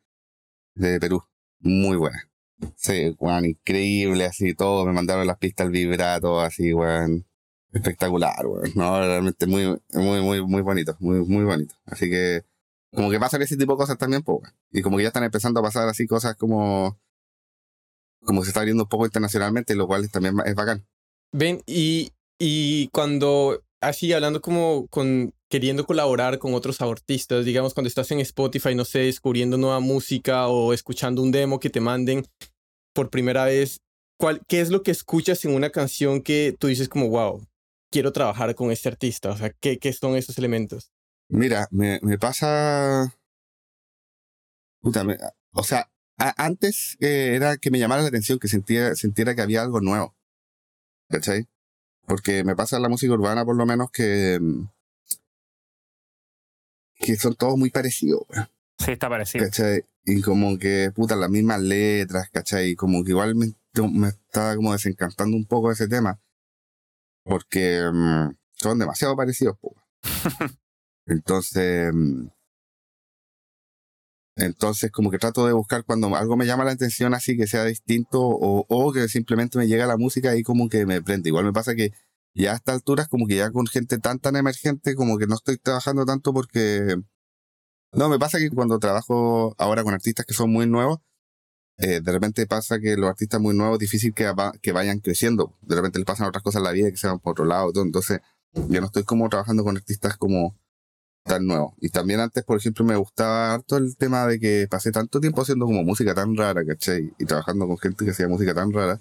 [0.74, 1.22] de Perú,
[1.60, 2.28] muy buena.
[2.76, 4.86] Sí, weón, increíble, así todo.
[4.86, 7.26] Me mandaron las pistas al vibrato, así, weón.
[7.72, 8.70] Espectacular, weón.
[8.74, 11.74] No, realmente muy, muy, muy, muy bonito, muy, muy bonito.
[11.86, 12.42] Así que,
[12.94, 14.52] como que pasan ese tipo de cosas también, pues.
[14.70, 17.00] Y como que ya están empezando a pasar así cosas como,
[18.20, 20.86] como se está abriendo un poco internacionalmente, lo cual también es bacán.
[21.32, 27.88] Ven, y, y cuando, así hablando como con, queriendo colaborar con otros artistas, digamos cuando
[27.88, 32.24] estás en Spotify, no sé, descubriendo nueva música o escuchando un demo que te manden
[32.94, 33.82] por primera vez,
[34.18, 37.46] ¿cuál, ¿qué es lo que escuchas en una canción que tú dices como, wow,
[37.90, 39.28] quiero trabajar con este artista?
[39.28, 40.90] O sea, ¿qué, qué son esos elementos?
[41.28, 43.14] Mira, me, me pasa.
[44.80, 45.18] Puta, me-
[45.52, 49.42] o sea, a- antes eh, era que me llamara la atención, que sentía, sintiera que
[49.42, 50.14] había algo nuevo.
[51.10, 51.46] ¿Cachai?
[52.06, 54.38] Porque me pasa en la música urbana, por lo menos, que.
[54.40, 54.64] mm,
[57.02, 59.44] que son todos muy parecidos, weón, Sí, está parecido.
[59.44, 59.84] ¿cachai?
[60.04, 62.70] Y como que, puta, las mismas letras, ¿cachai?
[62.70, 63.52] Y como que igual me,
[63.92, 66.20] me estaba como desencantando un poco ese tema.
[67.24, 69.82] Porque mm, son demasiado parecidos, po, weón.
[71.06, 72.28] Entonces, mm,
[74.36, 77.64] entonces como que trato de buscar cuando algo me llama la atención así que sea
[77.64, 81.28] distinto o, o que simplemente me llega la música y como que me prende.
[81.28, 81.92] Igual me pasa que
[82.34, 85.34] ya a estas alturas como que ya con gente tan tan emergente como que no
[85.36, 86.96] estoy trabajando tanto porque...
[87.92, 90.98] No, me pasa que cuando trabajo ahora con artistas que son muy nuevos,
[91.78, 95.56] eh, de repente pasa que los artistas muy nuevos difícil que, va- que vayan creciendo.
[95.62, 97.72] De repente les pasan otras cosas en la vida que se van por otro lado.
[97.72, 97.84] todo.
[97.84, 98.20] Entonces,
[98.54, 100.58] yo no estoy como trabajando con artistas como
[101.24, 101.74] tan nuevos.
[101.80, 105.42] Y también antes, por ejemplo, me gustaba harto el tema de que pasé tanto tiempo
[105.42, 107.12] haciendo como música tan rara, ¿cachai?
[107.18, 109.00] Y trabajando con gente que hacía música tan rara,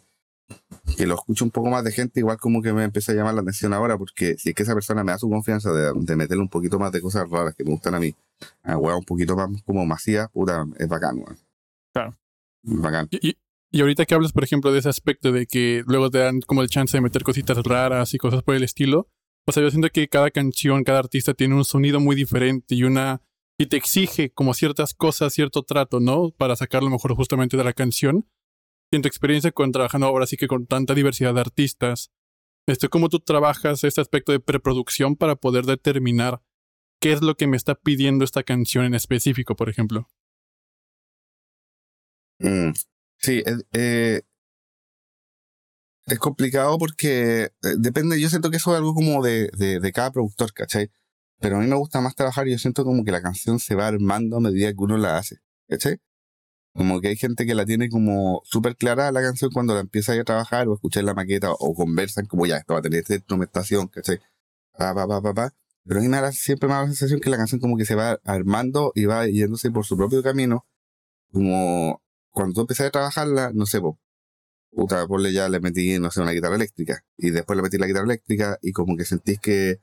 [0.97, 3.33] que lo escucho un poco más de gente, igual como que me empieza a llamar
[3.33, 6.15] la atención ahora, porque si es que esa persona me da su confianza de, de
[6.15, 8.13] meterle un poquito más de cosas raras que me gustan a mí,
[8.63, 11.37] a hueá un poquito más como masía, puta, es bacán, weón.
[11.93, 12.15] Claro.
[12.63, 13.07] Bacán.
[13.11, 13.37] Y, y-
[13.73, 16.61] y ahorita que hablas, por ejemplo, de ese aspecto de que luego te dan como
[16.61, 19.07] el chance de meter cositas raras y cosas por el estilo,
[19.47, 22.83] o sea, yo siento que cada canción, cada artista tiene un sonido muy diferente y
[22.83, 23.21] una
[23.57, 26.31] y te exige como ciertas cosas, cierto trato, ¿no?
[26.31, 28.25] Para sacar lo mejor justamente de la canción.
[28.91, 32.11] Y en tu experiencia con trabajando ahora sí que con tanta diversidad de artistas,
[32.67, 36.41] este, ¿cómo tú trabajas este aspecto de preproducción para poder determinar
[36.99, 40.09] qué es lo que me está pidiendo esta canción en específico, por ejemplo?
[42.39, 42.71] Mm,
[43.17, 44.21] Sí, es, eh,
[46.05, 49.91] es complicado porque eh, depende, yo siento que eso es algo como de, de, de
[49.91, 50.89] cada productor, ¿cachai?
[51.39, 53.75] Pero a mí me gusta más trabajar y yo siento como que la canción se
[53.75, 55.37] va armando a medida que uno la hace,
[55.69, 55.97] ¿cachai?
[56.73, 60.13] Como que hay gente que la tiene como súper clara la canción cuando la empieza
[60.13, 63.15] a trabajar o escuchar la maqueta o conversan como ya, esto va a tener esta
[63.15, 64.19] instrumentación, ¿cachai?
[64.77, 65.53] Pa, pa, pa, pa, pa.
[65.85, 67.95] Pero a mí me siempre me da la sensación que la canción como que se
[67.95, 70.65] va armando y va yéndose por su propio camino.
[71.31, 73.99] Como cuando tú a trabajarla, no sé, po,
[74.71, 77.03] puta, ponle ya, le metí, no sé, una guitarra eléctrica.
[77.17, 79.79] Y después le metí la guitarra eléctrica y como que sentís que,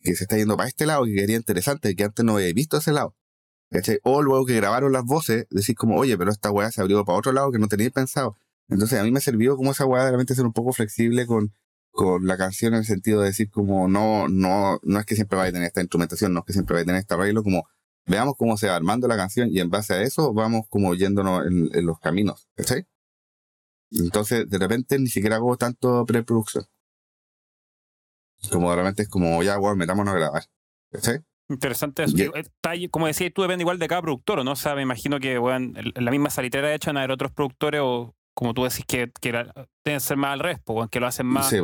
[0.00, 2.78] que se está yendo para este lado, que quería interesante, que antes no había visto
[2.78, 3.16] ese lado.
[3.70, 4.00] ¿Cachai?
[4.02, 7.18] O luego que grabaron las voces, decís como, oye, pero esta weá se abrió para
[7.18, 8.36] otro lado que no teníais pensado.
[8.68, 11.52] Entonces a mí me sirvió como esa weá de repente ser un poco flexible con,
[11.90, 15.36] con la canción en el sentido de decir como, no, no, no es que siempre
[15.38, 17.68] vaya a tener esta instrumentación, no es que siempre vaya a tener este arreglo, como
[18.06, 21.46] veamos cómo se va armando la canción y en base a eso vamos como yéndonos
[21.46, 22.86] en, en los caminos, ¿cachai?
[23.90, 26.66] Entonces, de repente ni siquiera hago tanto preproducción.
[28.50, 30.44] Como de es como, ya, bueno, metámonos a grabar,
[30.90, 31.24] ¿cachai?
[31.48, 32.16] Interesante eso.
[32.16, 34.52] Digo, está ahí, como decías tú, depende igual de cada productor, ¿o ¿no?
[34.52, 37.12] O sea, me imagino que, weón, en la misma salitera de hecho van a haber
[37.12, 40.74] otros productores o, como tú decís, que, que la- deben ser más al revés, po,
[40.74, 41.56] weón, que lo hacen más, Sí,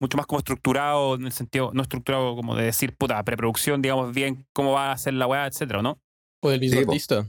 [0.00, 4.12] mucho más como estructurado, en el sentido, no estructurado como de decir, puta, preproducción, digamos
[4.12, 5.98] bien cómo va a hacer la weá, etcétera, ¿o ¿no?
[6.40, 6.92] O del mismo Sí, po.
[6.92, 7.26] artista.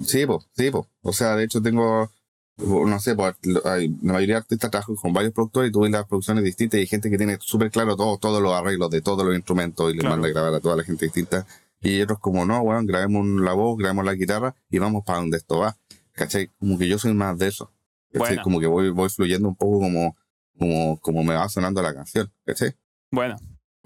[0.00, 0.88] Sí, po, sí, po.
[1.02, 2.10] O sea, de hecho tengo,
[2.56, 3.16] no sé,
[3.64, 6.78] hay- la mayoría de artistas trabajan con varios productores y tú ves las producciones distintas
[6.78, 9.92] y hay gente que tiene súper claro todo, todos los arreglos de todos los instrumentos
[9.92, 10.10] y Claro.
[10.16, 11.46] manda a grabar a toda la gente distinta.
[11.82, 15.36] Y otros como, no, bueno, grabemos la voz, grabemos la guitarra y vamos para donde
[15.36, 15.76] esto va.
[16.12, 16.48] ¿Cachai?
[16.60, 17.70] Como que yo soy más de eso.
[18.12, 18.28] ¿Cachai?
[18.28, 18.42] Buena.
[18.42, 20.16] Como que voy, voy fluyendo un poco como,
[20.58, 22.32] como, como me va sonando la canción.
[22.46, 22.74] ¿Cachai?
[23.10, 23.36] Bueno,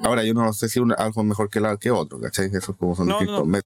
[0.00, 2.46] Ahora, yo no sé si un- algo es mejor que, la, que otro, ¿cachai?
[2.52, 3.58] Eso es como son no, distintos no.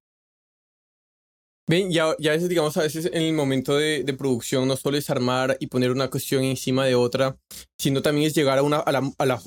[1.73, 4.77] Ven, ya, ya a veces, digamos, a veces en el momento de, de, producción no
[4.77, 7.39] solo es armar y poner una cuestión encima de otra,
[7.79, 9.41] sino también es llegar a, una, a, la, a la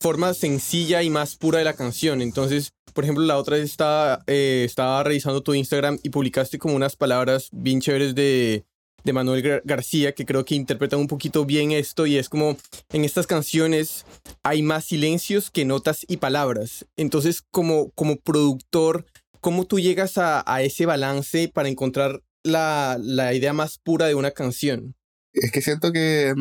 [0.00, 2.22] forma sencilla y más pura de la canción.
[2.22, 6.96] Entonces, por ejemplo, la otra estaba, eh, estaba revisando tu Instagram y publicaste como unas
[6.96, 8.64] palabras bien chéveres de,
[9.04, 12.56] de Manuel Gar García que creo que interpretan un poquito bien esto y es como
[12.92, 14.06] en estas canciones
[14.42, 16.84] hay más silencios que notas y palabras.
[16.96, 19.06] Entonces, como, como productor,
[19.44, 24.14] ¿cómo tú llegas a, a ese balance para encontrar la, la, idea más pura de
[24.14, 24.96] una canción?
[25.34, 26.34] Es que siento que,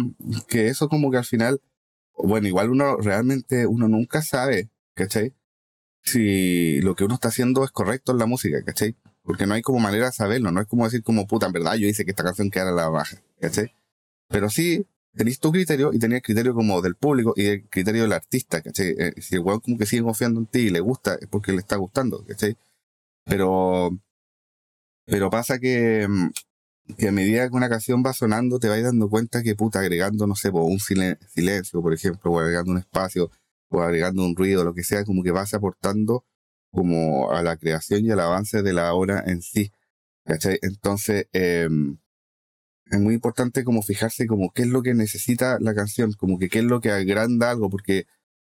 [0.47, 1.59] que eso como que al final,
[2.17, 5.33] bueno, igual uno realmente, uno nunca sabe, ¿cachai?
[6.01, 8.95] Si lo que uno está haciendo es correcto en la música, ¿cachai?
[9.23, 11.75] Porque no hay como manera de saberlo, no es como decir como puta, en verdad
[11.75, 13.75] yo hice que esta canción quedara la baja, ¿cachai?
[14.29, 18.03] Pero sí, tenéis tu criterio y tenéis el criterio como del público y el criterio
[18.03, 18.95] del artista, ¿cachai?
[18.97, 21.51] Eh, si el weón como que sigue confiando en ti y le gusta, es porque
[21.51, 22.55] le está gustando, ¿cachai?
[23.25, 23.91] Pero,
[25.05, 26.29] pero pasa que, mm,
[26.97, 30.27] que a medida que una canción va sonando, te vas dando cuenta que, puta, agregando,
[30.27, 33.31] no sé, un silencio, por ejemplo, o agregando un espacio,
[33.69, 36.25] o agregando un ruido, lo que sea, como que vas aportando
[36.71, 39.71] como a la creación y al avance de la obra en sí.
[40.25, 40.59] ¿cachai?
[40.61, 41.69] Entonces, eh,
[42.85, 46.49] es muy importante como fijarse como qué es lo que necesita la canción, como que
[46.49, 48.05] qué es lo que agranda algo, porque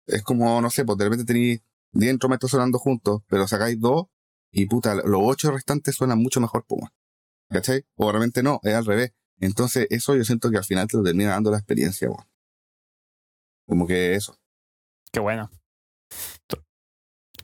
[0.08, 1.62] es como, no sé, pues de repente tenéis
[1.94, 4.08] 10 instrumentos sonando juntos, pero sacáis dos
[4.54, 6.84] y puta, los ocho restantes suenan mucho mejor, pues,
[7.50, 7.84] ¿cachai?
[7.96, 9.12] O realmente no, es al revés.
[9.40, 12.30] Entonces, eso yo siento que al final te lo termina dando la experiencia, bueno.
[13.68, 14.38] Como que eso.
[15.12, 15.50] Qué bueno.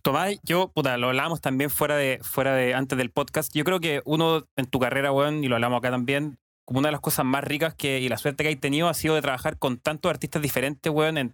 [0.04, 3.54] Tomás, yo, puta, lo hablábamos también fuera de, fuera de, antes del podcast.
[3.56, 6.90] Yo creo que uno en tu carrera, weón, y lo hablamos acá también, como una
[6.90, 9.22] de las cosas más ricas que, y la suerte que hay tenido ha sido de
[9.22, 11.34] trabajar con tantos artistas diferentes, weón, en,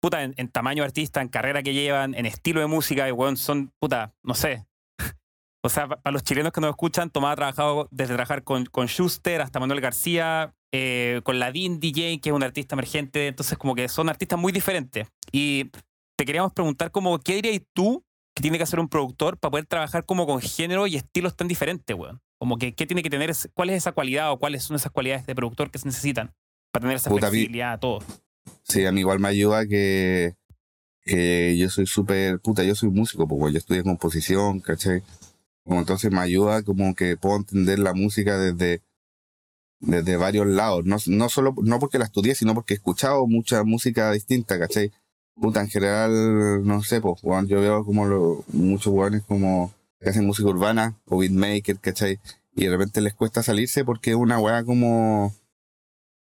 [0.00, 3.12] puta, en, en tamaño de artista, en carrera que llevan, en estilo de música, y
[3.12, 4.66] weón, son, puta, no sé,
[5.62, 8.86] o sea, para los chilenos que nos escuchan, Tomás ha trabajado desde trabajar con, con
[8.86, 13.26] Schuster hasta Manuel García, eh, con Ladin DJ, que es un artista emergente.
[13.26, 15.08] Entonces, como que son artistas muy diferentes.
[15.32, 15.70] Y
[16.16, 19.66] te queríamos preguntar, como, ¿qué dirías tú que tiene que hacer un productor para poder
[19.66, 22.20] trabajar como con género y estilos tan diferentes, weón?
[22.38, 23.30] Como que, ¿qué tiene que tener?
[23.52, 26.32] ¿Cuál es esa cualidad o cuáles son esas cualidades de productor que se necesitan
[26.72, 27.98] para tener esa Puta, flexibilidad, todo?
[28.62, 30.36] Sí, a mí igual me ayuda que,
[31.02, 35.02] que yo soy súper, puta, yo soy músico, porque yo estudié composición, ¿cachai?
[35.70, 38.82] Como entonces me ayuda como que puedo entender la música desde,
[39.78, 40.84] desde varios lados.
[40.84, 44.90] No, no solo, no porque la estudié, sino porque he escuchado mucha música distinta, ¿cachai?
[45.36, 50.26] Puta, en general, no sé, pues, yo veo como lo, muchos jugadores como que hacen
[50.26, 52.18] música urbana o beatmaker, ¿cachai?
[52.56, 55.32] Y de repente les cuesta salirse porque es una weá como,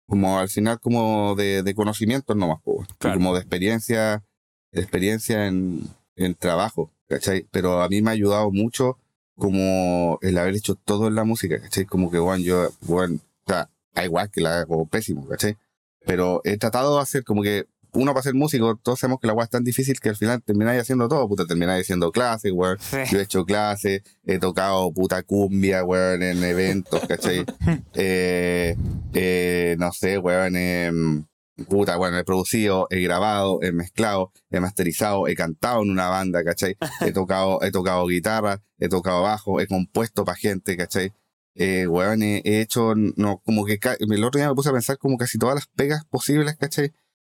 [0.09, 4.25] como al final como de, de conocimiento nomás, pues, como de experiencia,
[4.73, 7.47] de experiencia en, en trabajo, ¿cachai?
[7.53, 8.99] Pero a mí me ha ayudado mucho
[9.37, 11.85] como el haber hecho todo en la música, ¿cachai?
[11.85, 13.69] Como que, bueno, yo, bueno, o sea,
[14.03, 15.57] igual que la hago pésimo, ¿cachai?
[16.05, 19.33] Pero he tratado de hacer como que uno para ser músico, todos sabemos que la
[19.33, 22.79] weá es tan difícil que al final termináis haciendo todo, puta, termináis haciendo clases, weón.
[23.11, 27.45] Yo he hecho clases, he tocado puta cumbia, weón, en eventos, ¿cachai?
[27.95, 28.77] eh,
[29.15, 31.27] eh, no sé, weón, en
[31.65, 36.45] puta, bueno, he producido, he grabado, he mezclado, he masterizado, he cantado en una banda,
[36.45, 36.77] ¿cachai?
[37.01, 41.13] He tocado, he tocado guitarra, he tocado bajo, he compuesto para gente, ¿cachai?
[41.55, 45.17] Eh, weón, he, hecho, no, como que el otro día me puse a pensar como
[45.17, 46.93] casi todas las pegas posibles, ¿cachai?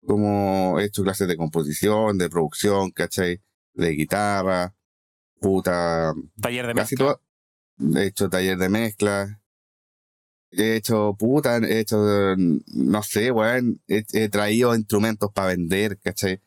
[0.05, 3.41] Como he hecho clases de composición, de producción, ¿cachai?
[3.75, 4.75] De guitarra,
[5.41, 6.13] puta.
[6.41, 7.21] Taller de mezcla.
[7.97, 9.41] he hecho taller de mezcla,
[10.51, 11.99] He hecho puta, he hecho,
[12.37, 16.41] no sé, weón, he, traído instrumentos para vender, ¿cachai?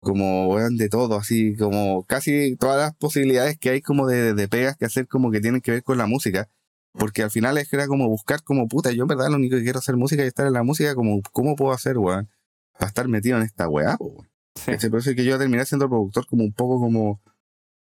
[0.00, 4.48] Como, weón, de todo, así como casi todas las posibilidades que hay como de, de
[4.48, 6.48] pegas que hacer como que tienen que ver con la música.
[6.92, 9.56] Porque al final es que era como buscar como puta, yo en verdad lo único
[9.56, 12.28] que quiero hacer música y estar en la música, como, ¿cómo puedo hacer, weón?
[12.72, 14.28] Para estar metido en esta weá, weón.
[14.54, 14.88] Sí.
[14.90, 17.20] Por eso es que yo terminé siendo productor como un poco como,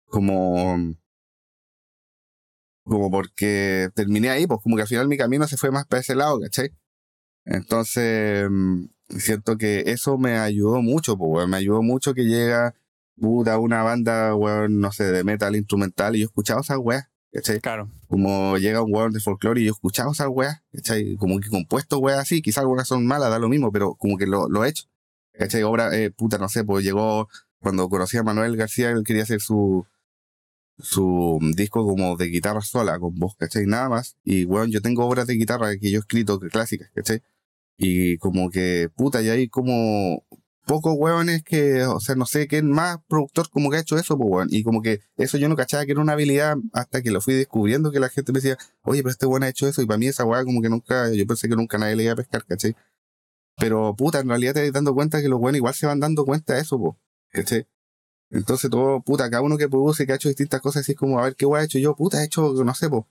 [0.06, 0.94] como,
[2.86, 6.00] como porque terminé ahí, pues como que al final mi camino se fue más para
[6.00, 6.70] ese lado, ¿cachai?
[7.44, 12.74] Entonces, mm, siento que eso me ayudó mucho, pues, me ayudó mucho que llega
[13.20, 17.60] puta, una banda, weón, no sé, de metal instrumental y yo escuchaba esas weas, ¿cachai?
[17.60, 17.90] Claro.
[18.08, 21.16] Como llega un weón de folclore y yo escuchaba esas weas, ¿cachai?
[21.16, 24.26] Como que compuesto weas así, quizás algunas son malas, da lo mismo, pero como que
[24.26, 24.84] lo, lo he hecho,
[25.32, 25.62] ¿cachai?
[25.62, 29.40] Obra, eh, puta, no sé, pues llegó, cuando conocí a Manuel García, él quería hacer
[29.40, 29.86] su,
[30.78, 33.66] su disco como de guitarra sola, con voz, ¿cachai?
[33.66, 34.16] Nada más.
[34.24, 37.22] Y bueno, yo tengo obras de guitarra que yo he escrito clásicas, ¿cachai?
[37.78, 40.24] Y como que, puta, y ahí como,
[40.66, 44.18] pocos hueones que, o sea, no sé quién más productor como que ha hecho eso,
[44.18, 44.48] pues, weón.
[44.50, 47.34] Y como que eso yo no cachaba que era una habilidad hasta que lo fui
[47.34, 49.80] descubriendo que la gente me decía, oye, pero este weón ha hecho eso.
[49.82, 52.12] Y para mí esa weá como que nunca, yo pensé que nunca nadie le iba
[52.12, 52.74] a pescar, ¿cachai?
[53.56, 56.24] Pero puta, en realidad te vas dando cuenta que los buenos igual se van dando
[56.24, 56.96] cuenta de eso, pues,
[57.30, 57.66] ¿cachai?
[58.30, 61.18] Entonces todo, puta, cada uno que produce, que ha hecho distintas cosas, así es como,
[61.20, 63.04] a ver qué weá he hecho yo, puta, he hecho, no sé, pues.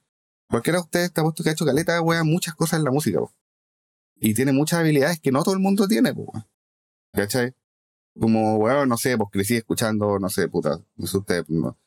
[0.50, 3.20] Cualquiera de ustedes está puesto que ha hecho caleta weá muchas cosas en la música,
[3.20, 3.32] pues.
[4.18, 6.30] Y tiene muchas habilidades que no todo el mundo tiene, pues.
[7.14, 7.56] ¿Cachai?
[8.20, 11.78] Como, weón, no sé, pues crecí escuchando, no sé, puta, no sé usted, no,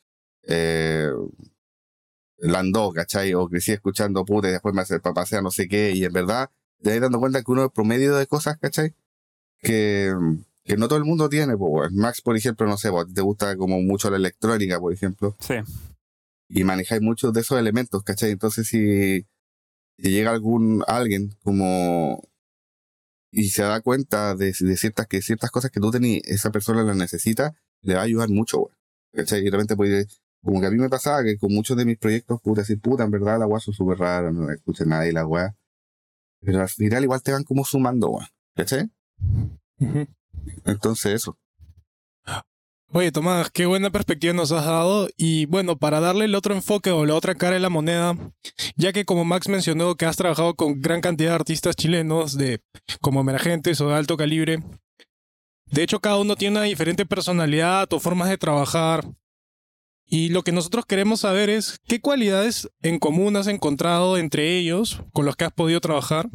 [0.43, 1.11] eh,
[2.41, 3.33] Landó, ¿cachai?
[3.33, 6.13] O crecí escuchando puta y después me hace papá sea no sé qué, y en
[6.13, 6.49] verdad
[6.81, 8.95] te vas dando cuenta que uno es promedio de cosas, ¿cachai?
[9.61, 10.13] Que,
[10.69, 13.57] que no todo el mundo tiene, pues, Max, por ejemplo, no sé, pues, te gusta
[13.57, 15.35] como mucho la electrónica, por ejemplo.
[15.39, 15.55] Sí.
[16.47, 18.29] Y manejáis muchos de esos elementos, ¿cachai?
[18.29, 19.25] Entonces, si,
[19.97, 22.21] si llega algún, alguien como,
[23.31, 26.83] y se da cuenta de, de, ciertas, que ciertas cosas que tú tenías, esa persona
[26.83, 28.75] las necesita, le va a ayudar mucho, güey.
[29.11, 29.39] ¿Cachai?
[29.39, 32.41] Y realmente, pues, como que a mí me pasaba que con muchos de mis proyectos,
[32.43, 35.25] pude decir, puta, en verdad la weá son súper rara, no la escucha nadie la
[35.25, 35.55] weá.
[36.41, 38.27] Pero al final igual te van como sumando, güey.
[38.55, 38.91] ¿Cachai?
[40.65, 41.37] Entonces, eso.
[42.91, 45.09] Oye, Tomás, qué buena perspectiva nos has dado.
[45.15, 48.17] Y bueno, para darle el otro enfoque o la otra cara de la moneda,
[48.77, 52.63] ya que como Max mencionó que has trabajado con gran cantidad de artistas chilenos, de
[52.99, 54.63] como emergentes o de alto calibre,
[55.67, 59.05] de hecho cada uno tiene una diferente personalidad o formas de trabajar.
[60.07, 65.03] Y lo que nosotros queremos saber es qué cualidades en común has encontrado entre ellos
[65.13, 66.27] con los que has podido trabajar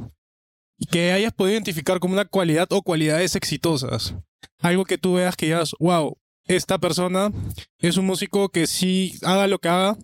[0.87, 4.15] que hayas podido identificar como una cualidad o cualidades exitosas.
[4.61, 6.17] Algo que tú veas que digas, wow,
[6.47, 7.31] esta persona
[7.79, 9.97] es un músico que si haga lo que haga,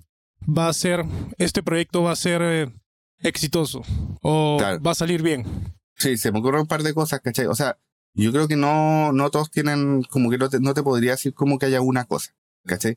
[0.47, 1.05] va a ser,
[1.39, 2.73] este proyecto va a ser eh,
[3.19, 3.83] exitoso
[4.23, 4.81] o Claro.
[4.83, 5.45] va a salir bien.
[5.97, 7.47] Sí, se me ocurren un par de cosas, ¿cachai?
[7.47, 7.79] O sea,
[8.15, 11.35] yo creo que no, no todos tienen, como que no te, no te podría decir
[11.35, 12.97] como que haya una cosa, ¿cachai?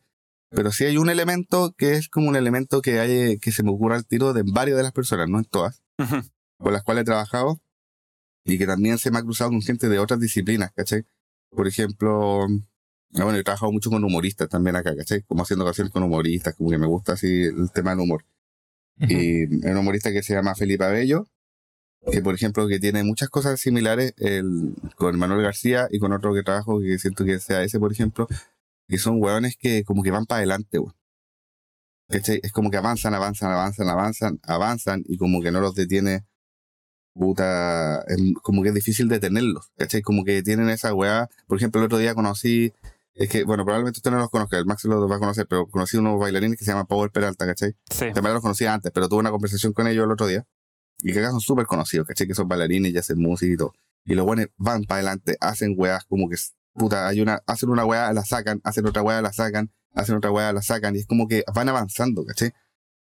[0.49, 3.71] Pero sí hay un elemento que es como un elemento que hay, que se me
[3.71, 6.21] ocurre al tiro de varias de las personas, no en todas, Ujú.
[6.59, 7.59] con las cuales he trabajado
[8.45, 11.05] y que también se me ha cruzado con gente de otras disciplinas, ¿cachai?
[11.49, 15.21] Por ejemplo, ah, bueno, he trabajado mucho con humoristas también acá, ¿cachai?
[15.23, 18.25] Como haciendo canciones con humoristas, como que me gusta así el tema del humor.
[18.97, 21.27] Y hay un humorista que se llama Felipe Abello,
[22.11, 26.33] que por ejemplo que tiene muchas cosas similares el, con Manuel García y con otro
[26.33, 28.27] que trabajo que siento que sea ese, por ejemplo,
[28.87, 30.95] que son hueones que como que van para adelante, weón.
[32.09, 32.39] ¿Cachai?
[32.43, 36.25] Es como que avanzan, avanzan, avanzan, avanzan, avanzan y como que no los detiene
[37.13, 38.05] puta,
[38.41, 40.01] como que es difícil detenerlos, ¿cachai?
[40.01, 42.73] Como que tienen esa weá, por ejemplo el otro día conocí,
[43.15, 45.67] es que, bueno, probablemente usted no los conozca, el Max lo va a conocer, pero
[45.67, 47.75] conocí unos bailarines que se llaman Power Peralta, ¿cachai?
[47.89, 48.07] Sí.
[48.13, 50.45] También los conocía antes, pero tuve una conversación con ellos el otro día.
[50.99, 52.27] Y que acá son súper conocidos, ¿cachai?
[52.27, 53.73] Que son bailarines y hacen música y todo.
[54.05, 56.37] Y los buenos van para adelante, hacen weas como que,
[56.73, 60.31] puta, hay una, hacen una wea, la sacan, hacen otra wea, la sacan, hacen otra
[60.31, 60.95] wea, la sacan.
[60.95, 62.51] Y es como que van avanzando, ¿cachai?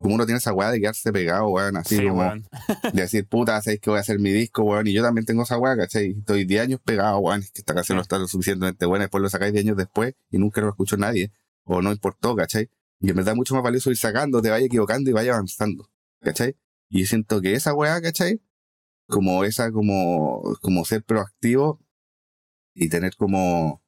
[0.02, 2.48] Como uno tiene esa wea de quedarse pegado, weón, así Sí, como weón.
[2.92, 4.88] de decir, puta, sabéis que voy a hacer mi disco, weón.
[4.88, 6.16] Y yo también tengo esa wea, ¿cachai?
[6.18, 7.42] Estoy 10 años pegado, weón.
[7.42, 9.06] Es que esta canción no está lo suficientemente buena.
[9.06, 11.32] Después lo sacáis 10 años después y nunca lo escuchó nadie.
[11.64, 12.70] O no importó, ¿cachai?
[13.00, 15.90] Y en verdad mucho más valioso ir sacando, te vaya equivocando y vaya avanzando,
[16.22, 16.56] ¿cachai?
[16.90, 18.42] Y siento que esa weá, ¿cachai?
[19.08, 21.80] Como esa, como, como ser proactivo
[22.74, 23.82] y tener como,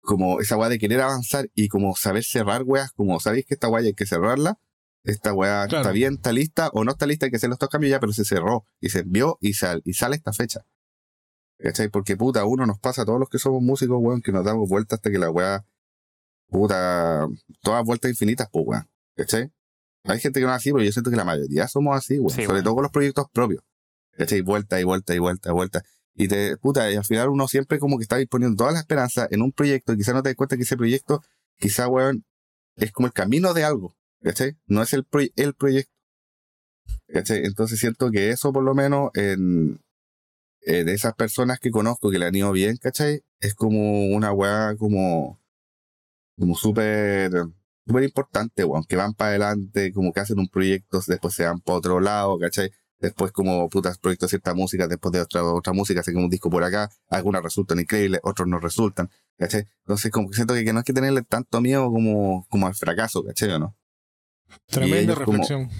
[0.00, 3.68] como esa weá de querer avanzar y como saber cerrar weas, como sabéis que esta
[3.68, 4.58] weá hay que cerrarla,
[5.04, 5.82] esta weá Claro.
[5.82, 8.00] está bien, está lista o no está lista, hay que hacer los dos cambios ya,
[8.00, 10.64] pero se cerró y se envió y, sal, y sale esta fecha.
[11.58, 11.88] ¿Cachai?
[11.88, 14.68] Porque puta, uno nos pasa a todos los que somos músicos, weón, que nos damos
[14.68, 15.64] vueltas hasta que la weá,
[16.48, 17.26] puta,
[17.62, 18.88] todas vueltas infinitas, pues weón.
[19.16, 19.52] ¿Cachai?
[20.04, 22.30] Hay gente que no es así, pero yo siento que la mayoría somos así, weón.
[22.30, 22.64] Sí, Sobre weón.
[22.64, 23.62] todo con los proyectos propios.
[24.12, 24.40] ¿Cachai?
[24.40, 25.82] Vuelta y vuelta y vuelta y vuelta.
[26.14, 29.26] Y te, puta, y al final uno siempre como que está poniendo toda la esperanza
[29.30, 31.22] en un proyecto y quizás no te das cuenta que ese proyecto,
[31.58, 32.24] quizá, weón,
[32.76, 33.94] es como el camino de algo.
[34.22, 34.56] ¿Cachai?
[34.66, 35.92] No es el, proy- el proyecto.
[37.08, 37.44] ¿Cachai?
[37.44, 39.80] Entonces siento que eso por lo menos en,
[40.62, 43.22] eh, de esas personas que conozco que le han ido bien, ¿cachai?
[43.40, 45.40] Es como una weá como,
[46.38, 47.32] como súper,
[48.04, 51.78] importante, weón, que van para adelante, como que hacen un proyecto, después se van para
[51.78, 52.70] otro lado, ¿cachai?
[53.00, 56.64] Después como putas proyectos cierta música, después de otra, otra música, hacen un disco por
[56.64, 59.66] acá, algunas resultan increíbles, otros no resultan, ¿cachai?
[59.80, 62.74] Entonces como que siento que, que no hay que tenerle tanto miedo como, como al
[62.74, 63.76] fracaso, ¿cachai o no?
[64.66, 65.70] Tremenda como- reflexión.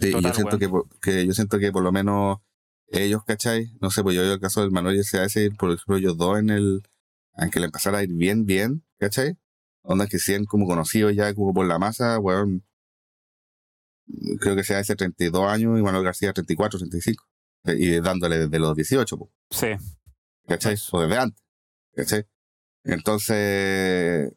[0.00, 2.38] Sí, Total, yo siento que, por- que yo siento que por lo menos
[2.88, 3.70] ellos, ¿cachai?
[3.80, 6.38] No sé, pues yo veo el caso del Manuel y CAS, por ejemplo, ellos dos
[6.38, 6.82] en el,
[7.34, 9.36] aunque le empezara a ir bien, bien, ¿cachai?
[9.82, 12.64] Onda que sean como conocidos ya como por la masa, weón.
[14.40, 17.24] Creo que sea ese 32 años y Manuel García 34, 35.
[17.64, 19.30] eh, Y dándole desde los 18, pues.
[19.50, 19.68] Sí.
[20.48, 20.76] ¿cachai?
[20.92, 21.42] O desde antes,
[21.94, 22.26] ¿cachai?
[22.84, 24.32] Entonces,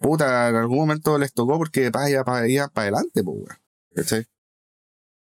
[0.00, 3.58] puta, en algún momento les tocó porque vaya para para adelante, pues, weón.
[3.94, 4.26] ¿cachai?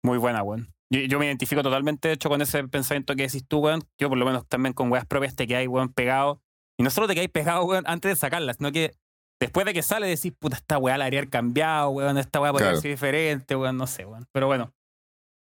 [0.03, 0.73] Muy buena, weón.
[0.91, 3.83] Yo, yo me identifico totalmente, de hecho, con ese pensamiento que decís tú, weón.
[3.99, 6.41] Yo, por lo menos, también con weas propias te quedáis, weón, pegado.
[6.79, 8.95] Y no solo te quedáis pegado, weón, antes de sacarlas, sino que
[9.41, 12.71] después de que sale decís, puta, esta weá la haría cambiado, weón, esta weá podría
[12.71, 12.81] Claro.
[12.83, 14.27] ser diferente, weón, no sé, weón.
[14.33, 14.73] Pero bueno.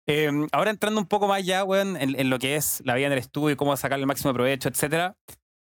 [0.08, 3.06] Eh, ahora entrando un poco más ya, weón, en, en lo que es la vida
[3.08, 5.16] en el estudio y cómo sacarle el máximo provecho, etcétera.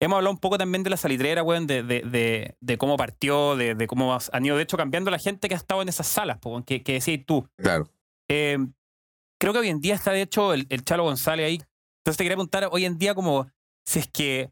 [0.01, 3.55] Hemos hablado un poco también de la salitrera, weón, de, de, de, de cómo partió,
[3.55, 6.39] de, cómo han ido, de hecho, cambiando la gente que ha estado en esas salas,
[6.43, 7.47] weón, que, que decís tú.
[7.55, 7.87] Claro.
[8.27, 8.57] Eh,
[9.39, 11.61] creo que hoy en día está, de hecho, el, el Chalo González ahí.
[11.99, 13.51] Entonces te quería preguntar hoy en día como
[13.85, 14.51] si es que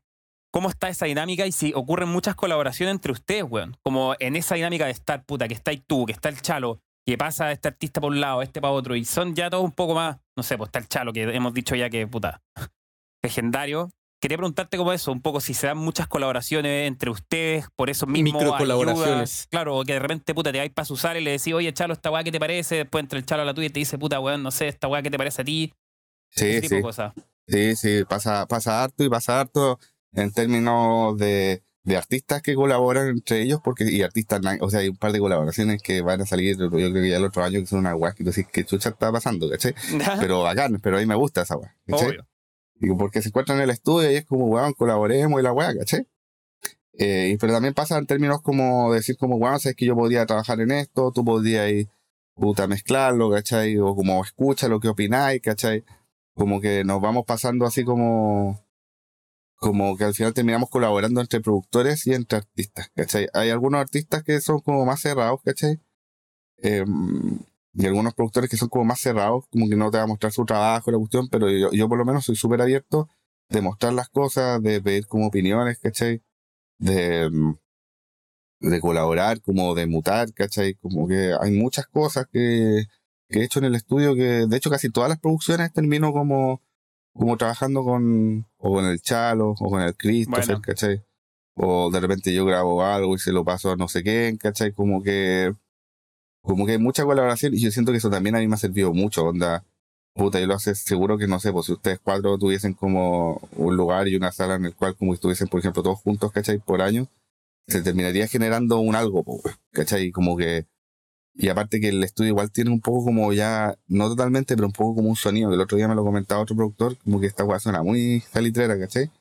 [0.52, 3.76] cómo está esa dinámica y si ocurren muchas colaboraciones entre ustedes, weón.
[3.82, 7.18] Como en esa dinámica de estar, puta, que estáis tú, que está el Chalo, que
[7.18, 9.96] pasa este artista por un lado, este para otro, y son ya todos un poco
[9.96, 12.44] más, no sé, pues está el Chalo, que hemos dicho ya que, puta,
[13.24, 13.90] legendario.
[14.20, 18.06] Quería preguntarte como eso, un poco si se dan muchas colaboraciones entre ustedes, por eso
[18.06, 18.38] mismo.
[18.38, 19.48] Microcolaboraciones.
[19.50, 21.94] Claro, o que de repente, puta, te vais para usar y le decís, oye, Chalo,
[21.94, 22.76] esta weá, ¿qué te parece?
[22.76, 24.90] Después entra el Chalo a la tuya y te dice, puta, weón, no sé, esta
[24.90, 25.74] weá, ¿qué te parece a ti?
[26.32, 26.76] Sí, Ese tipo sí.
[26.76, 27.14] de cosas.
[27.48, 29.80] Sí, sí, pasa, pasa harto y pasa harto
[30.12, 34.90] en términos de, de artistas que colaboran entre ellos, porque, y artistas, o sea, hay
[34.90, 37.62] un par de colaboraciones que van a salir, yo creo que ya el otro año,
[37.62, 39.74] que son una weá que tú decís, ¿qué chucha está pasando, ¿cachai?
[40.20, 42.10] Pero bacán, pero a mí me gusta esa weá, ¿cachai?
[42.10, 42.28] Obvio.
[42.80, 45.76] Digo, porque se encuentran en el estudio y es como, weón, colaboremos y la weá,
[45.76, 46.08] ¿cachai?
[46.94, 50.60] Eh, pero también pasa en términos como decir como, weón, sabes que yo podría trabajar
[50.62, 51.90] en esto, tú podrías ir,
[52.36, 53.78] puta, mezclarlo, ¿cachai?
[53.78, 55.84] O como escucha lo que opináis, ¿cachai?
[56.34, 58.64] Como que nos vamos pasando así como,
[59.56, 63.28] como que al final terminamos colaborando entre productores y entre artistas, ¿cachai?
[63.34, 65.82] Hay algunos artistas que son como más cerrados, ¿cachai?
[66.62, 66.86] Eh,
[67.74, 70.32] y algunos productores que son como más cerrados, como que no te va a mostrar
[70.32, 73.10] su trabajo, la cuestión, pero yo, yo por lo menos soy súper abierto
[73.50, 76.22] de mostrar las cosas, de pedir como opiniones, ¿cachai?
[76.80, 77.30] De,
[78.60, 80.76] de colaborar, como de mutar, ¿cachai?
[80.76, 82.86] Como que hay muchas cosas que,
[83.28, 86.62] que he hecho en el estudio que, de hecho, casi todas las producciones termino como,
[87.14, 90.62] como trabajando con, o con el Chalo, o con el Christopher, Bueno.
[90.62, 91.04] ¿cachai?
[91.56, 94.74] O de repente yo grabo algo y se lo paso a no sé quién, ¿cachai?
[94.74, 95.54] Como que,
[96.42, 98.58] como que hay mucha colaboración y yo siento que eso también a mí me ha
[98.58, 99.66] servido mucho, onda.
[100.14, 103.78] Puta, yo lo hace seguro que no sé, pues si ustedes cuatro tuviesen como un
[103.78, 106.60] lugar y una sala en el cual como estuviesen, por ejemplo, todos juntos, ¿cachai?
[106.60, 107.08] Por año,
[107.68, 109.24] se terminaría generando un algo,
[109.72, 110.12] ¿cachai?
[110.12, 110.68] Como que,
[111.36, 114.74] y aparte que el estudio igual tiene un poco como ya, no totalmente, pero un
[114.74, 117.28] poco como un sonido, que el otro día me lo comentaba otro productor, como que
[117.28, 119.12] esta weá suena muy salitrera, ¿cachai?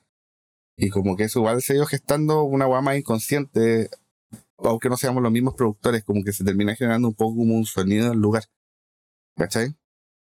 [0.77, 3.91] Y como que eso igual se ha ido gestando una weá más inconsciente,
[4.59, 7.65] aunque no seamos los mismos productores, como que se termina generando un poco como un
[7.65, 8.45] sonido del lugar,
[9.37, 9.75] ¿cachai?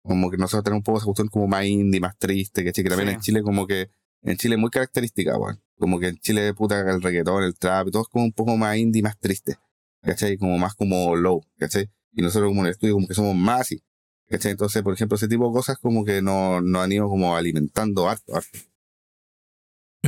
[0.04, 2.84] Como que nosotros tenemos un poco esa cuestión como más indie, más triste, ¿cachai?
[2.84, 3.16] Que también Sí.
[3.16, 3.90] en Chile como que,
[4.24, 5.62] en Chile es muy característica, weón.
[5.78, 8.76] Como que en Chile, puta, el reggaetón, el trap, todo es como un poco más
[8.78, 9.58] indie, más triste,
[10.02, 10.38] ¿cachai?
[10.38, 11.90] Como más como low, ¿cachai?
[12.14, 13.84] Y nosotros como en el estudio como que somos más así,
[14.30, 14.52] ¿cachai?
[14.52, 18.10] Entonces, por ejemplo, ese tipo de cosas como que no- nos han ido como alimentando
[18.10, 18.60] harto, harto.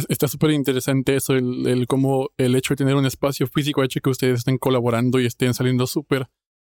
[0.06, 3.82] Es- Está súper interesante eso, el, el cómo el hecho de tener un espacio físico
[3.82, 6.28] ha hecho que ustedes estén colaborando y estén saliendo súper,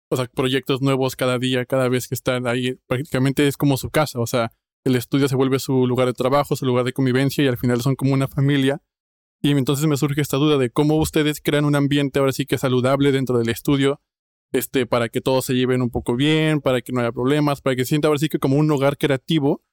[0.10, 2.76] o sea, proyectos nuevos cada día, cada vez que están ahí.
[2.88, 4.52] Prácticamente es como su casa, o sea,
[4.86, 7.82] el estudio se vuelve su lugar de trabajo, su lugar de convivencia y al final
[7.82, 8.82] son como una familia.
[9.42, 12.58] Y entonces me surge esta duda de cómo ustedes crean un ambiente ahora sí que
[12.58, 14.02] saludable dentro del estudio,
[14.52, 17.76] este, para que todos se lleven un poco bien, para que no haya problemas, para
[17.76, 19.64] que se sienta ahora sí que como un hogar creativo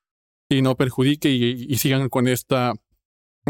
[0.51, 2.73] y no perjudique y sigan con esta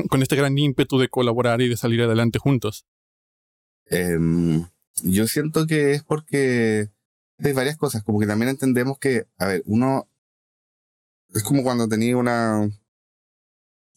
[0.08, 2.86] con este gran ímpetu de colaborar y de salir adelante juntos.
[3.86, 4.66] Em,
[5.02, 6.90] yo siento que es porque
[7.38, 10.08] hay varias cosas, como que también entendemos que, a ver, uno
[11.34, 12.68] es como cuando tenía una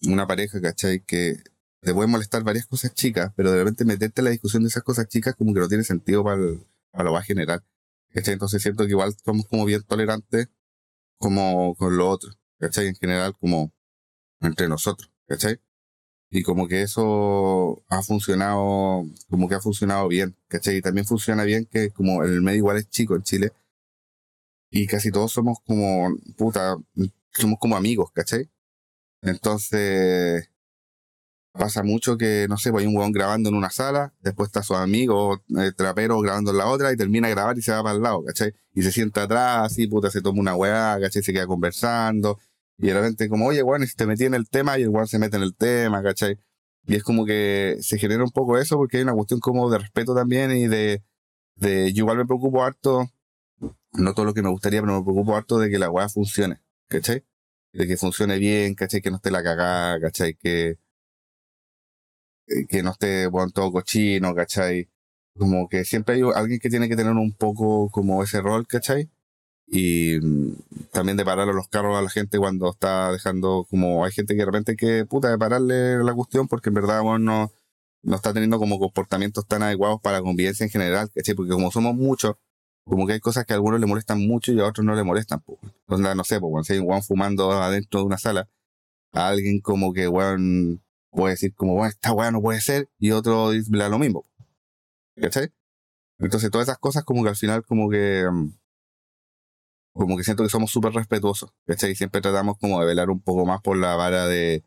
[0.08, 1.02] una pareja, ¿cachai?
[1.04, 1.38] Que
[1.82, 4.84] te pueden molestar varias cosas chicas, pero de repente meterte en la discusión de esas
[4.84, 7.64] cosas chicas como que no tiene sentido para, el- para lo más general.
[8.14, 8.34] ¿cachai?
[8.34, 10.50] Entonces siento que igual somos como bien tolerantes
[11.20, 12.88] como con lo otro, ¿cachai?
[12.88, 13.74] En general como
[14.41, 15.60] entre nosotros, ¿cachai?
[16.36, 20.78] Y como que eso ha funcionado, como que ha funcionado bien, ¿cachai?
[20.78, 23.54] Y también funciona bien que como el medio igual es chico en Chile.
[24.70, 26.76] Y casi todos somos como, puta,
[27.32, 28.50] somos como amigos, ¿cachai?
[29.22, 30.50] Entonces,
[31.54, 34.62] pasa mucho que, no sé, pues hay un huevón grabando en una sala, después está
[34.62, 37.82] su amigo eh, trapero grabando en la otra y termina de grabar y se va
[37.82, 38.54] para el lado, ¿cachai?
[38.74, 41.24] Y se sienta atrás, así, puta, se toma una weá, ¿cachai?
[41.24, 42.40] Se queda conversando.
[42.78, 45.07] Y de repente como, oye, weón, y te metí en el tema y el weón
[45.07, 46.38] se mete en el tema, ¿cachai?
[46.88, 49.80] Y es como que se genera un poco eso porque hay una cuestión como de
[49.80, 51.03] respeto también y de,
[51.55, 53.09] de yo igual me preocupo harto,
[53.93, 56.61] no todo lo que me gustaría, pero me preocupo harto de que la weá funcione,
[56.88, 57.26] ¿cachai?
[57.73, 59.01] De que funcione bien, ¿cachai?
[59.01, 60.36] Que no esté la cagada, ¿cachai?
[60.36, 60.78] Que,
[62.47, 64.89] eh, que no esté bueno, todo cochino, ¿cachai?
[65.38, 69.09] Como que siempre hay alguien que tiene que tener un poco como ese rol, ¿cachai?
[69.68, 70.53] Y mm,
[70.91, 74.39] también de pararle los carros a la gente cuando está dejando, como hay gente que
[74.39, 77.51] de repente que, puta, de pararle la cuestión porque en verdad, bueno, no,
[78.03, 81.36] no está teniendo como comportamientos tan adecuados para la convivencia en general, ¿cachai?
[81.36, 82.36] Porque como somos muchos,
[82.86, 85.03] como que hay cosas que a algunos le molestan mucho y a otros no le
[85.03, 85.59] molestan, pues.
[85.88, 88.47] no sé, pues, cuando si hay un fumando adentro de una sala,
[89.13, 93.11] a alguien como que, weón, puede decir como, bueno, esta weá no puede ser, y
[93.11, 94.26] otro dice lo mismo.
[95.16, 95.51] ¿Cachai?
[96.20, 98.49] Entonces todas esas cosas como que al final como que mm,
[99.96, 101.91] como que siento que somos súper respetuosos, ¿cachai?
[101.91, 104.64] Y siempre tratamos como de velar un poco más por la vara de,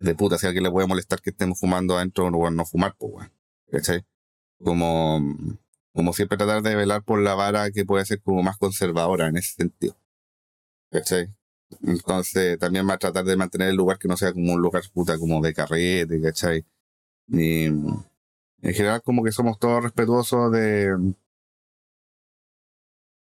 [0.00, 2.96] de puta, si a alguien le puede molestar que estemos fumando adentro, no, no fumar,
[2.98, 3.32] pues, weón.
[3.70, 4.04] ¿Cachai?
[4.64, 5.20] Como,
[5.92, 9.36] como siempre tratar de velar por la vara que puede ser como más conservadora en
[9.36, 9.96] ese sentido.
[10.90, 11.28] ¿Cachai?
[11.82, 14.82] Entonces también va a tratar de mantener el lugar que no sea como un lugar
[14.92, 16.64] puta como de carrete, ¿cachai?
[17.28, 18.04] Y en
[18.62, 20.96] general como que somos todos respetuosos de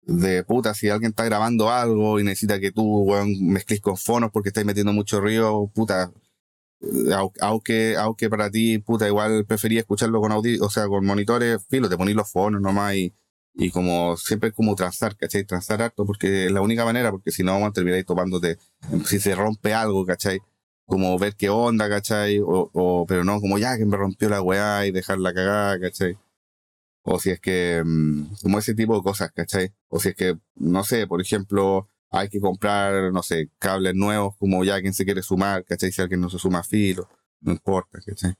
[0.04, 4.32] de puta, si alguien está grabando algo y necesita que tú, weón, mezcles con fonos
[4.32, 6.12] porque estáis metiendo mucho río, puta,
[7.42, 11.90] aunque, aunque para ti, puta, igual prefería escucharlo con audio, o sea, con monitores, filo,
[11.90, 13.14] te ponís los fonos nomás y
[13.54, 15.44] y como siempre como transar, ¿cachai?
[15.44, 18.58] Transar harto porque es la única manera, porque si no vamos a terminar tomándote,
[19.06, 20.40] si se rompe algo, ¿cachai?
[20.86, 22.40] Como ver qué onda, ¿cachai?
[22.40, 26.18] O, o, pero no, como ya que me rompió la weá y dejarla cagada, ¿cachai?
[27.04, 29.74] O si es que, mm, como ese tipo de cosas, ¿cachai?
[29.90, 34.36] O si es que, no sé, por ejemplo, hay que comprar, no sé, cables nuevos,
[34.38, 35.92] como ya quien se quiere sumar, ¿cachai?
[35.92, 37.10] Si alguien no se suma a filo,
[37.42, 38.36] no importa, ¿cachai?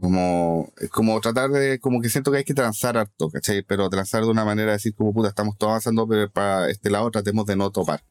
[0.00, 3.62] Como, como tratar de, como que siento que hay que transar harto, ¿cachai?
[3.62, 6.90] Pero transar de una manera de decir como puta, estamos todos avanzando, pero para este
[6.90, 8.04] lado tratemos de no topar.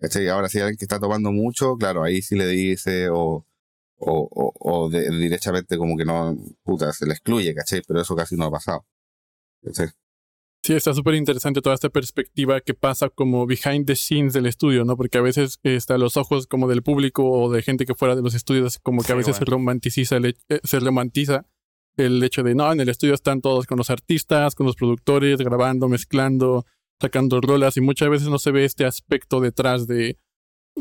[0.00, 0.28] ¿Cachai?
[0.28, 3.46] Ahora si hay alguien que está tomando mucho, claro, ahí sí le dice o,
[3.98, 7.82] o, o, directamente como que no, puta, se le excluye, ¿cachai?
[7.86, 8.86] Pero eso casi no ha pasado.
[9.62, 9.88] ¿Cachai?
[10.62, 14.84] Sí, está súper interesante toda esta perspectiva que pasa como behind the scenes del estudio,
[14.84, 14.94] ¿no?
[14.94, 18.20] Porque a veces está los ojos como del público o de gente que fuera de
[18.20, 21.46] los estudios, como que a veces se romanticiza el, eh, se romantiza
[21.96, 25.38] el hecho de, no, en el estudio están todos con los artistas, con los productores,
[25.38, 26.66] grabando, mezclando,
[27.00, 30.18] sacando rolas y muchas veces no se ve este aspecto detrás de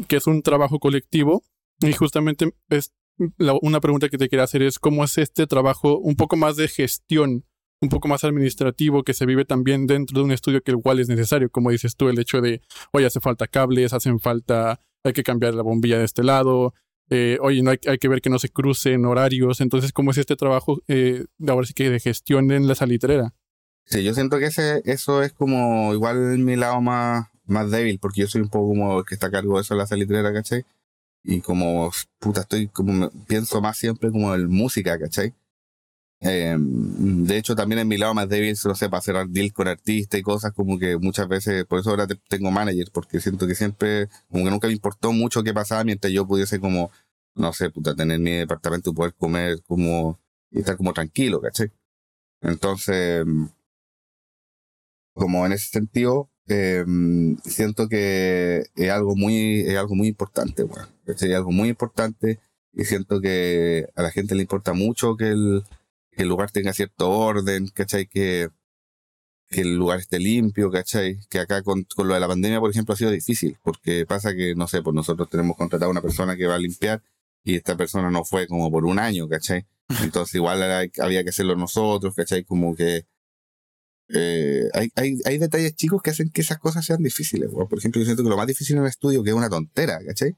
[0.07, 1.41] que es un trabajo colectivo
[1.79, 2.91] y justamente es
[3.37, 6.67] una pregunta que te quería hacer es cómo es este trabajo un poco más de
[6.67, 7.45] gestión
[7.81, 11.07] un poco más administrativo que se vive también dentro de un estudio que igual es
[11.07, 12.61] necesario, como dices tú, el hecho de,
[12.91, 16.73] oye, hace falta cables, hacen falta, hay que cambiar la bombilla de este lado,
[17.09, 20.35] eh, oye, no hay, que ver que no se crucen horarios, entonces, ¿cómo es este
[20.35, 23.33] trabajo, eh, ahora sí que de gestión en la salitrera?
[23.85, 28.21] Sí, yo siento que ese, eso es como igual mi lado más, más débil, porque
[28.21, 30.31] yo soy un poco como el que está a cargo de eso en la salitrera,
[30.31, 30.65] ¿cachai?
[31.23, 35.33] Y como, puta, estoy como, pienso más siempre como en música, ¿cachai?
[36.21, 39.67] Eh, de hecho, también en mi lado más débil, no sé, para cerrar deal con
[39.67, 43.55] artistas y cosas, como que muchas veces, por eso ahora tengo manager, porque siento que
[43.55, 46.91] siempre, como que nunca me importó mucho qué pasaba mientras yo pudiese como,
[47.35, 50.19] no sé, puta, tener mi departamento y poder comer como,
[50.51, 51.71] y estar como tranquilo, ¿cachai?
[52.41, 53.25] Entonces,
[55.13, 56.85] como en ese sentido, eh,
[57.43, 62.39] siento que es algo muy, es algo muy importante, bueno, es algo muy importante
[62.73, 65.63] y siento que a la gente le importa mucho que el,
[66.19, 68.05] que el lugar tenga cierto orden, ¿cachai?
[68.05, 68.49] Que,
[69.49, 71.17] que el lugar esté limpio, ¿cachai?
[71.29, 74.35] Que acá con, con, lo de la pandemia, por ejemplo, ha sido difícil, porque pasa
[74.35, 77.01] que, no sé, pues nosotros tenemos contratado a una persona que va a limpiar
[77.45, 79.65] y esta persona no fue como por un año, ¿cachai?
[80.03, 80.61] Entonces igual
[80.99, 82.43] había que hacerlo nosotros, ¿cachai?
[82.43, 83.05] Como que
[84.09, 87.49] eh, hay, hay, hay, detalles chicos que hacen que esas cosas sean difíciles.
[87.49, 90.01] Por ejemplo, yo siento que lo más difícil en el estudio, que es una tontera,
[90.05, 90.35] ¿cachai?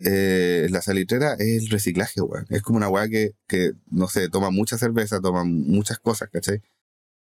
[0.00, 2.46] Eh, la salitrera es el reciclaje, weón.
[2.50, 6.62] Es como una weá que, que, no sé, toma mucha cerveza, toma muchas cosas, ¿cachai?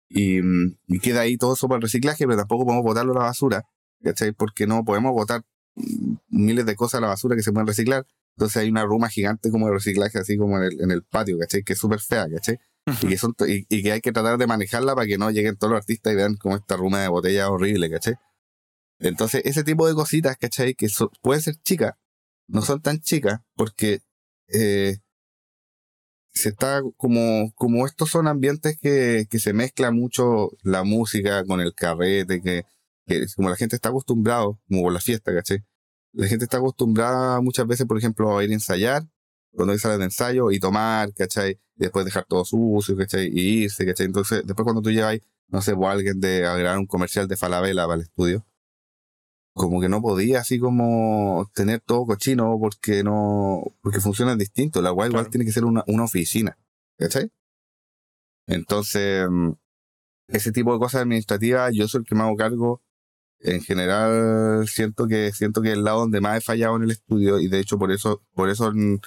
[0.10, 3.16] Y, mm, y queda ahí todo eso para el reciclaje, pero tampoco podemos botarlo a
[3.16, 3.66] la basura,
[4.04, 4.32] ¿cachai?
[4.32, 5.44] Porque no podemos botar
[5.76, 8.06] mm, miles de cosas a la basura que se pueden reciclar.
[8.38, 11.38] Entonces hay una ruma gigante como de reciclaje, así como en el, en el patio,
[11.40, 11.64] ¿cachai?
[11.64, 12.60] Que es súper fea, ¿cachai?
[13.02, 15.56] y, que son, y, y, que hay que tratar de manejarla para que no lleguen
[15.58, 18.16] todos los artistas y vean como esta ruma de botella horrible, ¿cachai?
[19.00, 20.76] Entonces, ese tipo de cositas, ¿cachai?
[20.76, 21.98] Que so, puede ser chica,
[22.48, 24.02] no son tan chicas porque
[24.50, 24.98] eh,
[26.36, 31.62] se está como, como estos son ambientes que, que se mezcla mucho la música con
[31.62, 32.66] el carrete, que,
[33.08, 35.66] que como la gente está acostumbrado, como por la fiesta, ¿cachai?
[36.14, 39.04] La gente está acostumbrada muchas veces, por ejemplo, a ir a ensayar,
[39.52, 41.54] cuando hay salen de ensayo, y tomar, ¿cachai?
[41.78, 43.30] Y después dejar todo sucio, ¿cachai?
[43.32, 44.06] Y irse, ¿cachai?
[44.08, 47.84] Entonces, después cuando tú llevas, no sé, o alguien de agregar un comercial de Falabella
[47.84, 48.46] para el estudio,
[49.56, 54.82] como que no podía así como tener todo cochino porque no, porque funcionan distinto.
[54.82, 56.58] La web igual tiene que ser una, una oficina,
[56.98, 57.32] ¿cachai?
[58.48, 59.52] Entonces, mm,
[60.28, 62.82] ese tipo de cosas administrativas, yo soy el que me hago cargo.
[63.40, 66.92] En general, siento que, siento que es el lado donde más he fallado en el
[66.92, 69.00] estudio, y de hecho por eso, por eso mm,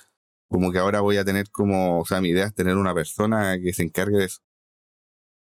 [0.49, 3.59] como que ahora voy a tener como, o sea, mi idea es tener una persona
[3.61, 4.40] que se encargue de eso.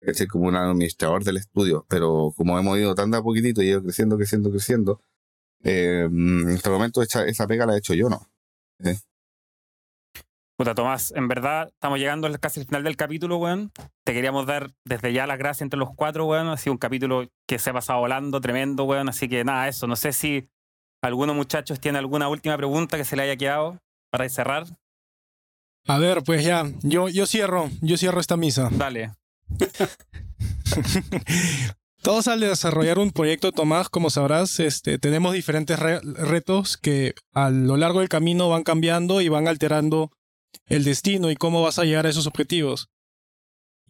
[0.00, 0.26] ¿Cachai?
[0.26, 3.82] Como un administrador del estudio, pero como hemos ido tan de a poquitito y ido
[3.82, 5.00] creciendo, creciendo, creciendo,
[5.64, 8.20] eh, en este momento esa, esa pega la he hecho yo, ¿no?
[10.56, 13.70] Puta, Tomás, en verdad estamos llegando al- casi al final del capítulo, weón.
[14.04, 16.48] Te queríamos dar desde ya las gracias entre los cuatro, weón.
[16.48, 19.08] Ha sido un capítulo que se ha pasado volando, tremendo, weón.
[19.08, 19.86] Así que nada, eso.
[19.86, 20.48] No sé si
[21.00, 23.78] algunos muchachos tiene alguna última pregunta que se le haya quedado
[24.10, 24.64] para cerrar.
[25.86, 28.68] A ver, pues ya, yo, yo cierro, yo cierro esta misa.
[28.72, 29.12] Dale.
[32.02, 37.50] Todos al desarrollar un proyecto, Tomás, como sabrás, este, tenemos diferentes re- retos que a
[37.50, 40.12] lo largo del camino van cambiando y van alterando
[40.66, 42.88] el destino y cómo vas a llegar a esos objetivos.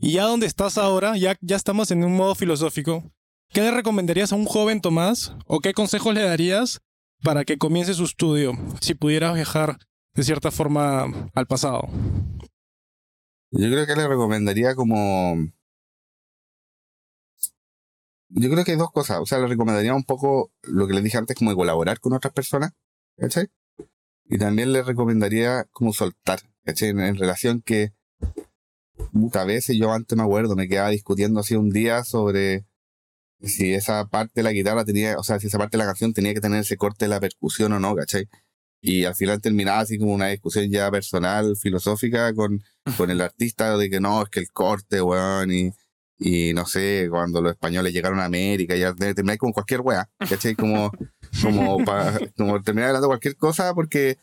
[0.00, 3.04] Y ya donde estás ahora, ya, ya estamos en un modo filosófico.
[3.52, 6.80] ¿Qué le recomendarías a un joven Tomás o qué consejos le darías
[7.22, 9.78] para que comience su estudio si pudieras viajar
[10.14, 11.88] de cierta forma al pasado?
[13.50, 15.36] Yo creo que le recomendaría como...
[18.30, 19.20] Yo creo que hay dos cosas.
[19.20, 22.32] O sea, le recomendaría un poco lo que le dije antes, como colaborar con otras
[22.34, 22.72] personas,
[23.16, 23.48] ¿cachai?
[24.26, 26.90] Y también le recomendaría como soltar, ¿cachai?
[26.90, 27.94] En, en relación que
[29.12, 32.66] muchas veces yo antes me acuerdo, me quedaba discutiendo así un día sobre
[33.40, 36.12] si esa parte de la guitarra tenía, o sea, si esa parte de la canción
[36.12, 38.28] tenía que tener ese corte de la percusión o no, ¿cachai?
[38.80, 42.62] Y al final terminaba así como una discusión ya personal, filosófica, con,
[42.96, 45.70] con el artista de que no, es que el corte, weón, y,
[46.18, 50.54] y no sé, cuando los españoles llegaron a América, ya termináis con cualquier weá, ¿cachai?
[50.54, 50.90] Como,
[51.42, 54.16] como, pa- como terminar hablando cualquier cosa porque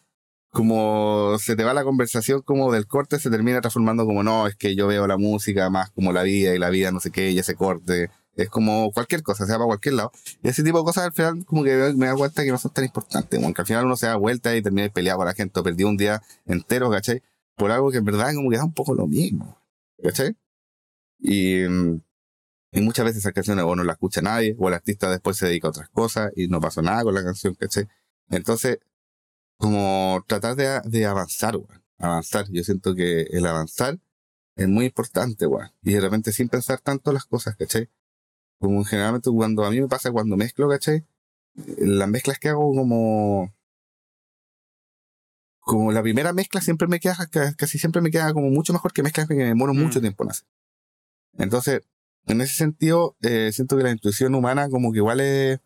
[0.50, 4.56] como se te va la conversación como del corte, se termina transformando como no, es
[4.56, 7.32] que yo veo la música más como la vida y la vida no sé qué,
[7.32, 8.10] y ese corte.
[8.36, 10.12] Es como cualquier cosa, se va para cualquier lado.
[10.44, 12.72] Y ese tipo de cosas al final como que me da cuenta que no son
[12.72, 15.34] tan importantes, como que al final uno se da vuelta y termina peleado con la
[15.34, 17.24] gente, o perdió un día entero, ¿cachai?
[17.56, 19.58] Por algo que en verdad como que da un poco lo mismo,
[20.04, 20.36] ¿cachai?
[21.20, 22.02] Y, mm,
[22.74, 25.48] y muchas veces esas canciones o no la escucha nadie, o el artista después se
[25.48, 27.88] dedica a otras cosas y no pasó nada con la canción, ¿cachai?
[28.30, 28.80] Entonces,
[29.58, 31.84] como tratar de, de avanzar, weón.
[31.98, 32.46] Avanzar.
[32.52, 34.00] Yo siento que el avanzar
[34.56, 35.72] es muy importante, weón.
[35.84, 37.90] Y de repente sin pensar tanto las cosas, ¿cachai?
[38.60, 41.04] Como generalmente cuando a mí me pasa cuando mezclo, ¿cachai?
[41.78, 43.54] Las mezclas que hago como...
[45.60, 48.94] Como la primera mezcla siempre me queda, ca- casi siempre me queda como mucho mejor
[48.94, 49.80] que mezclas que me demoro Mm.
[49.80, 50.48] mucho tiempo en hacer.
[51.38, 51.82] Entonces,
[52.28, 55.60] en ese sentido, eh, siento que la intuición humana como que igual es,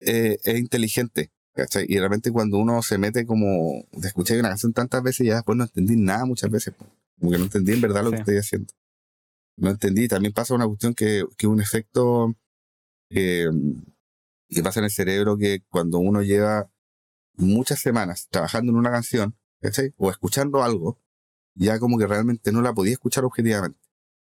[0.00, 1.30] eh, es inteligente.
[1.54, 1.86] ¿cachai?
[1.88, 5.34] Y de repente cuando uno se mete como de escuchar una canción tantas veces ya
[5.34, 6.72] después no entendí nada muchas veces.
[7.18, 8.72] Como que no entendí en verdad lo que estoy haciendo.
[9.58, 10.08] No entendí.
[10.08, 12.34] También pasa una cuestión que, que un efecto
[13.10, 13.50] eh,
[14.48, 16.70] que pasa en el cerebro que cuando uno lleva
[17.34, 19.92] muchas semanas trabajando en una canción, ¿cachai?
[19.96, 20.98] O escuchando algo,
[21.54, 23.78] ya como que realmente no la podía escuchar objetivamente.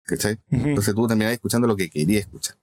[0.04, 0.38] ¿Cachai?
[0.50, 0.68] Ujú.
[0.68, 2.56] Entonces tú terminás escuchando lo que querías escuchar.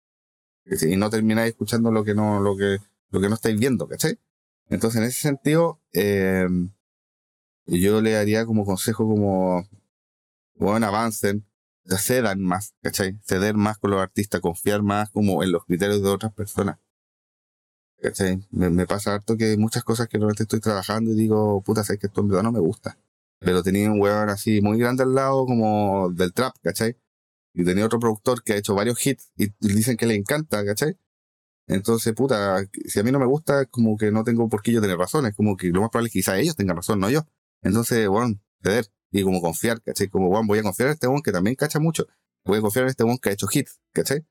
[0.66, 0.94] ¿cachai?
[0.94, 2.78] Y no terminás escuchando lo que no, lo que,
[3.12, 4.20] lo que no estáis viendo, ¿cachai?
[4.68, 6.48] Entonces, en ese sentido, eh,
[7.68, 9.68] yo le daría como consejo como,
[10.56, 11.46] bueno, avancen,
[11.86, 13.20] cedan más, ¿cachai?
[13.24, 16.78] Ceder más con los artistas, confiar más como en los criterios de otras personas.
[18.02, 18.46] ¿Cachai?
[18.52, 21.98] Me, me pasa harto que muchas cosas que realmente estoy trabajando y digo, puta, sé
[21.98, 22.98] que esto en verdad no me gusta.
[23.40, 26.98] Pero tenía un weón así muy grande al lado como del trap, ¿cachai?
[27.54, 30.98] Y tenía otro productor que ha hecho varios hits y dicen que le encanta, ¿cachai?
[31.68, 34.82] Entonces, puta, si a mí no me gusta, como que no tengo por qué yo
[34.82, 35.26] tener razón.
[35.26, 37.28] Es como que lo más probable es que quizá ellos tengan razón, no yo.
[37.62, 38.88] Entonces, bueno, ceder
[39.20, 40.08] y como confiar, ¿cachai?
[40.10, 42.06] Como, bueno, voy a confiar en este one que también cacha mucho.
[42.44, 44.26] Voy a confiar en este one que ha hecho hits, ¿cachai?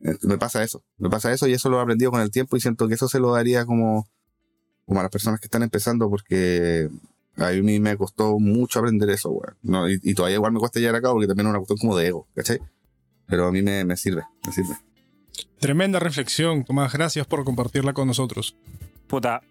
[0.00, 2.56] Eh, Me pasa eso, me pasa eso y eso lo he aprendido con el tiempo
[2.56, 4.08] y siento que eso se lo daría como,
[4.86, 6.88] como a las personas que están empezando porque
[7.36, 9.56] a mí me costó mucho aprender eso, weón.
[9.62, 11.78] No, y, y todavía igual me cuesta llegar a cabo porque también es una cuestión
[11.78, 12.60] como de ego, ¿cachai?
[13.26, 14.76] Pero a mí me, me sirve, me sirve.
[15.58, 16.92] Tremenda reflexión, Tomás.
[16.92, 18.54] Gracias por compartirla con nosotros.
[19.08, 19.42] Puta,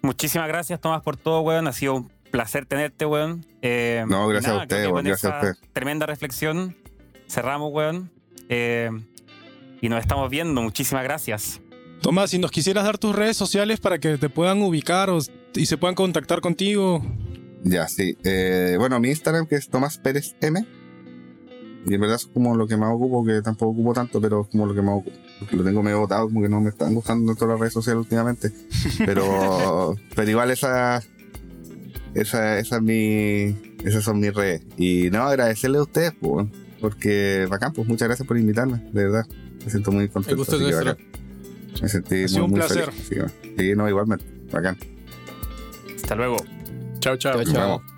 [0.00, 1.66] muchísimas gracias, Tomás, por todo, weón.
[1.66, 3.44] Ha sido un placer tenerte, weón.
[3.62, 5.72] Eh, No, gracias a que weón, gracias a esa ustedes.
[5.72, 6.76] Tremenda reflexión.
[7.28, 8.10] Cerramos, weón.
[8.48, 8.90] Eh,
[9.80, 10.60] y nos estamos viendo.
[10.62, 11.60] Muchísimas gracias.
[12.02, 15.18] Tomás, si nos quisieras dar tus redes sociales para que te puedan ubicar o-
[15.54, 17.04] y se puedan contactar contigo.
[17.64, 18.16] Ya, sí.
[18.24, 20.64] Eh, bueno, mi Instagram que es Tomás Pérez M.
[21.86, 24.48] Y en verdad es como lo que más ocupo, que tampoco ocupo tanto, pero es
[24.48, 25.16] como lo que más ocupo.
[25.40, 28.00] porque lo tengo medio botado, como que no me están gustando todas las redes sociales
[28.02, 28.52] últimamente.
[29.04, 31.02] Pero, pero igual esa,
[32.20, 34.62] esa, esa es mi, esas son mis redes.
[34.76, 36.46] Y no, agradecerle a ustedes, pues,
[36.80, 39.26] porque bacán, pues muchas gracias por invitarme, de verdad.
[39.64, 40.30] Me siento muy contento.
[40.30, 40.96] El gusto es nuestro.
[41.82, 42.92] Me sentí Ha sido muy, un placer.
[42.92, 43.24] feliz.
[43.24, 44.76] así sí, no, igualmente, bacán.
[45.94, 46.36] Hasta luego.
[47.00, 47.42] Chao, chao.
[47.44, 47.97] Chao, chao.